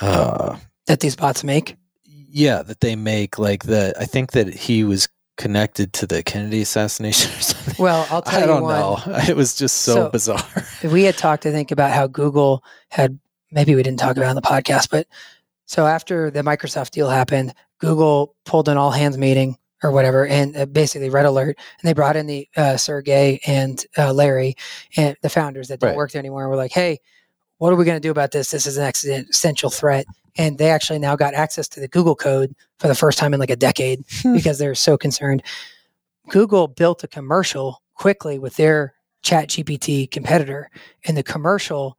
[0.00, 1.76] uh, that these bots make?
[2.04, 3.38] Yeah, that they make.
[3.38, 7.74] Like the, I think that he was connected to the Kennedy assassination or something.
[7.78, 8.72] Well, I'll tell I you don't one.
[8.78, 8.98] know.
[9.28, 10.44] It was just so, So- bizarre.
[10.84, 13.18] we had talked, I think, about how Google had
[13.50, 15.06] maybe we didn't talk about it on the podcast, but
[15.66, 20.56] so after the Microsoft deal happened, Google pulled an all hands meeting or whatever, and
[20.56, 24.54] uh, basically red alert, and they brought in the uh, Sergey and uh, Larry
[24.96, 25.96] and the founders that don't Right.
[25.96, 26.42] work there anymore.
[26.42, 26.98] And we're like, hey,
[27.58, 28.50] what are we going to do about this?
[28.50, 30.06] This is an existential threat.
[30.36, 33.40] And they actually now got access to the Google code for the first time in
[33.40, 34.34] like a decade hmm.
[34.34, 35.42] because they're so concerned.
[36.28, 40.70] Google built a commercial quickly with their chat GPT competitor,
[41.06, 41.98] and the commercial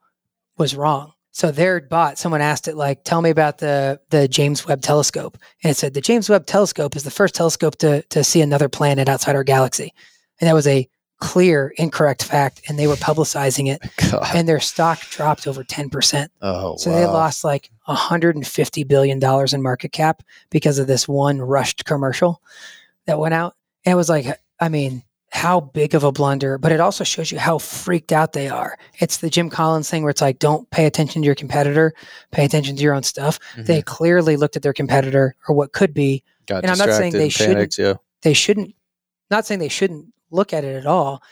[0.58, 1.14] was wrong.
[1.32, 5.38] So their bot, someone asked it like, tell me about the the James Webb telescope.
[5.64, 8.70] And it said the James Webb telescope is the first telescope to to see another
[8.70, 9.94] planet outside our galaxy.
[10.40, 10.88] And that was a
[11.20, 14.28] clear incorrect fact and they were publicizing it God.
[14.36, 16.28] and their stock dropped over 10%.
[16.42, 21.40] Oh, So they lost like 150 billion dollars in market cap because of this one
[21.42, 22.42] rushed commercial
[23.06, 23.56] that went out.
[23.86, 24.26] And it was like,
[24.60, 28.34] I mean, how big of a blunder, but it also shows you how freaked out
[28.34, 28.78] they are.
[29.00, 31.94] It's the Jim Collins thing where it's like, don't pay attention to your competitor,
[32.32, 33.40] pay attention to your own stuff.
[33.56, 33.66] Mhm.
[33.66, 36.24] They clearly looked at their competitor or what could be.
[36.46, 37.94] got and I'm not saying they shouldn't- Yeah.
[38.22, 38.76] They shouldn't,
[39.32, 41.24] not saying they shouldn't look at it at all,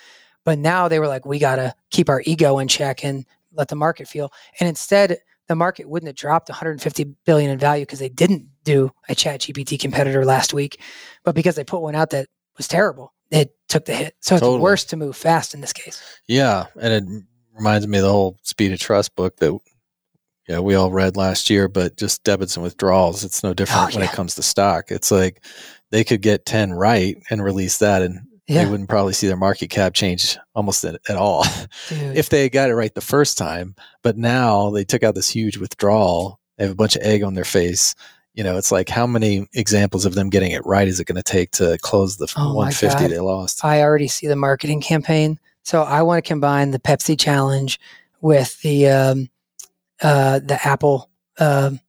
[0.43, 3.67] but now they were like, we got to keep our ego in check and let
[3.67, 4.31] the market feel.
[4.59, 8.91] And instead, the market wouldn't have dropped 150 billion in value because they didn't do
[9.09, 10.79] a chat GPT competitor last week,
[11.23, 12.27] but because they put one out that
[12.57, 14.15] was terrible, it took the hit.
[14.21, 14.61] So it's Totally.
[14.61, 16.01] worse to move fast in this case.
[16.27, 17.23] Yeah, and it
[17.53, 19.57] reminds me of the whole Speed of Trust book that
[20.47, 21.67] yeah we all read last year.
[21.67, 24.09] But just debits and withdrawals, it's no oh, different Oh, when yeah.
[24.11, 24.91] it comes to stock.
[24.91, 25.43] It's like
[25.89, 29.37] they could get ten right and release that, and Yeah, they wouldn't probably see their
[29.37, 31.45] market cap change almost at, at all
[31.89, 33.75] if they got it right the first time.
[34.01, 36.39] But now they took out this huge withdrawal.
[36.57, 37.95] They have a bunch of egg on their face.
[38.33, 41.17] You know, it's like how many examples of them getting it right is it going
[41.17, 43.63] to take to close the Oh 150 they lost?
[43.63, 45.39] I already see the marketing campaign.
[45.63, 47.79] So I want to combine the Pepsi challenge
[48.21, 49.29] with the um,
[50.01, 51.79] uh, the Apple um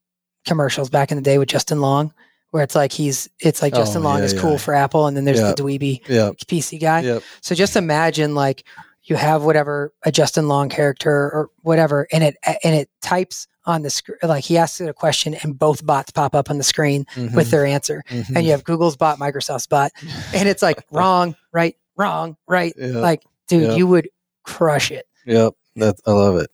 [0.46, 2.12] commercials back in the day with Justin Long,
[2.52, 4.40] where it's like he's it's like Oh, Justin Long yeah, is yeah.
[4.40, 5.52] cool for Apple, and then there's Yeah.
[5.52, 7.00] the dweeby Yeah, PC guy.
[7.00, 8.64] yeah, So just imagine like
[9.04, 13.82] you have whatever a Justin Long character or whatever, and it and it types on
[13.82, 16.64] the screen like he asks it a question, and both bots pop up on the
[16.64, 18.36] screen with their answer, Mhm.
[18.36, 19.90] and you have Google's bot, Microsoft's bot,
[20.34, 22.74] and it's like wrong, right, wrong, right.
[22.76, 22.98] Yeah.
[22.98, 23.74] Like, dude, Yeah.
[23.76, 24.08] you would
[24.44, 25.06] crush it.
[25.26, 26.50] Yep, that I love it.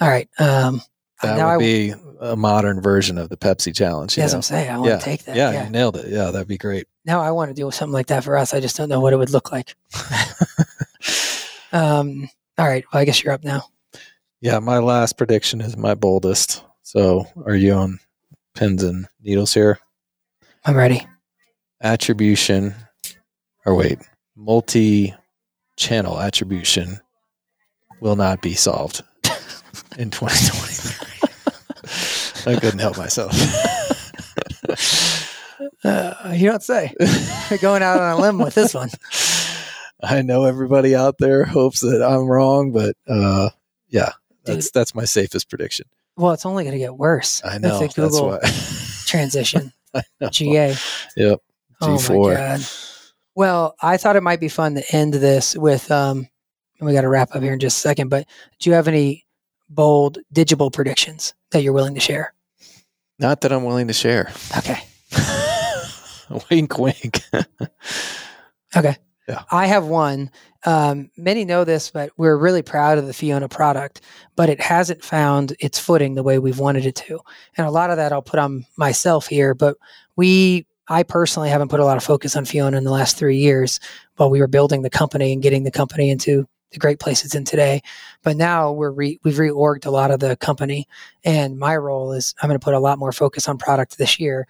[0.00, 0.28] All right.
[0.38, 0.80] Um,
[1.22, 4.16] That now would I, be a modern version of the Pepsi challenge.
[4.16, 4.24] know?
[4.24, 5.36] I'm saying, I want yeah, to take that.
[5.36, 5.64] yeah, Yeah.
[5.64, 6.08] you nailed it.
[6.08, 6.86] Yeah, that'd be great.
[7.04, 8.54] Now I want to do something like that for us.
[8.54, 9.74] I just don't know what it would look like.
[11.72, 12.84] um, all right.
[12.92, 13.64] Well, I guess you're up now.
[14.40, 16.64] Yeah, my last prediction is my boldest.
[16.82, 18.00] So, are you on
[18.54, 19.78] pins and needles here?
[20.64, 21.06] I'm ready.
[21.82, 22.74] Attribution,
[23.64, 23.98] or wait,
[24.36, 27.00] multi-channel attribution
[28.00, 29.02] will not be solved
[29.98, 32.54] in 2023.
[32.54, 33.32] I couldn't help myself.
[35.84, 36.94] Uh, you don't say.
[37.50, 38.90] You're going out on a limb with this one.
[40.02, 43.50] I know everybody out there hopes that I'm wrong, but uh,
[43.88, 44.12] yeah,
[44.44, 45.86] that's that's my safest prediction.
[46.16, 47.42] Well, it's only going to get worse.
[47.44, 48.38] I with know the that's Google why.
[49.06, 49.72] transition.
[50.30, 50.74] GA.
[51.16, 51.40] Yep.
[51.80, 52.60] Oh my god.
[53.34, 56.28] Well, I thought it might be fun to end this with um
[56.78, 58.26] and we got to wrap up here in just a second, but
[58.58, 59.26] do you have any
[59.70, 62.34] bold digital predictions that you're willing to share?
[63.18, 64.32] Not that I'm willing to share.
[64.58, 64.82] Okay.
[66.50, 67.22] wink, wink.
[68.76, 68.96] Okay.
[69.28, 69.42] Yeah.
[69.50, 70.30] I have one.
[70.64, 74.00] Um, many know this, but we're really proud of the Fiona product,
[74.36, 77.20] but it hasn't found its footing the way we've wanted it to.
[77.56, 79.76] And a lot of that I'll put on myself here, but
[80.16, 83.36] we, I personally haven't put a lot of focus on Fiona in the last three
[83.36, 83.80] years
[84.16, 87.34] while we were building the company and getting the company into the great place it's
[87.34, 87.82] in today.
[88.22, 90.86] But now we're re, we've reorged a lot of the company,
[91.24, 94.18] and my role is I'm going to put a lot more focus on product this
[94.18, 94.46] year.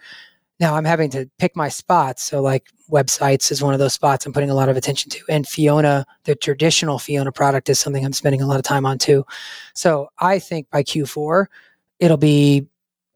[0.59, 2.21] Now I'm having to pick my spots.
[2.23, 5.19] So like websites is one of those spots I'm putting a lot of attention to,
[5.27, 8.97] and Fiona, the traditional Fiona product, is something I'm spending a lot of time on
[8.97, 9.25] too.
[9.73, 11.47] So I think by Q4
[11.99, 12.67] it'll be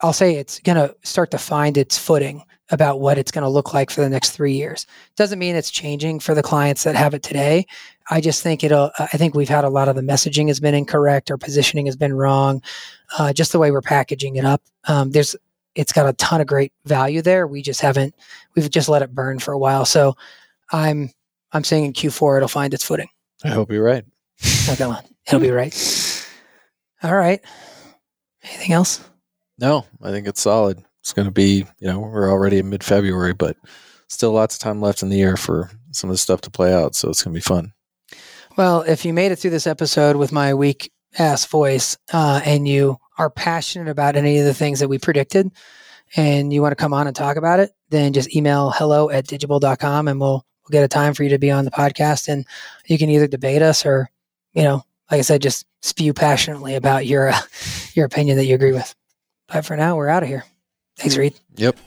[0.02, 3.50] I'll say it's going to start to find its footing about what it's going to
[3.50, 4.88] look like for the next three years.
[5.16, 7.66] Doesn't mean it's changing for the clients that have it today.
[8.10, 10.74] I just think it'll, I think we've had a lot of the messaging has been
[10.74, 11.30] incorrect.
[11.30, 12.62] or positioning has been wrong.
[13.18, 14.62] Uh, just the way we're packaging it up.
[14.88, 15.36] Um, there's,
[15.76, 17.48] it's got a ton of great value there.
[17.48, 18.16] We just haven't,
[18.56, 19.86] we've just let it burn for a while.
[19.86, 20.16] So
[20.72, 21.12] I'm,
[21.52, 23.10] I'm saying in Q4, it'll find its footing.
[23.44, 24.06] I hope you're right.
[24.70, 25.04] Oh, come on.
[25.28, 25.74] It'll be right.
[27.04, 27.42] All right.
[28.44, 29.08] Anything else?
[29.58, 30.84] No, I think it's solid.
[31.02, 33.58] It's going to be, you know, we're already in mid February, but
[34.08, 36.74] still lots of time left in the year for some of the stuff to play
[36.74, 36.96] out.
[36.96, 37.74] So it's going to be fun.
[38.58, 42.68] Well, if you made it through this episode with my weak ass voice uh, and
[42.68, 45.52] you are passionate about any of the things that we predicted
[46.16, 49.28] and you want to come on and talk about it, then just email hello at
[49.28, 52.28] digible.com and we'll, we'll get a time for you to be on the podcast.
[52.28, 52.46] And
[52.86, 54.10] you can either debate us or,
[54.54, 57.40] you know, like I said, just spew passionately about your, uh,
[57.94, 58.96] your opinion that you agree with.
[59.48, 60.46] But for now, we're out of here.
[60.98, 61.36] Thanks, Reid.
[61.56, 61.78] Yep.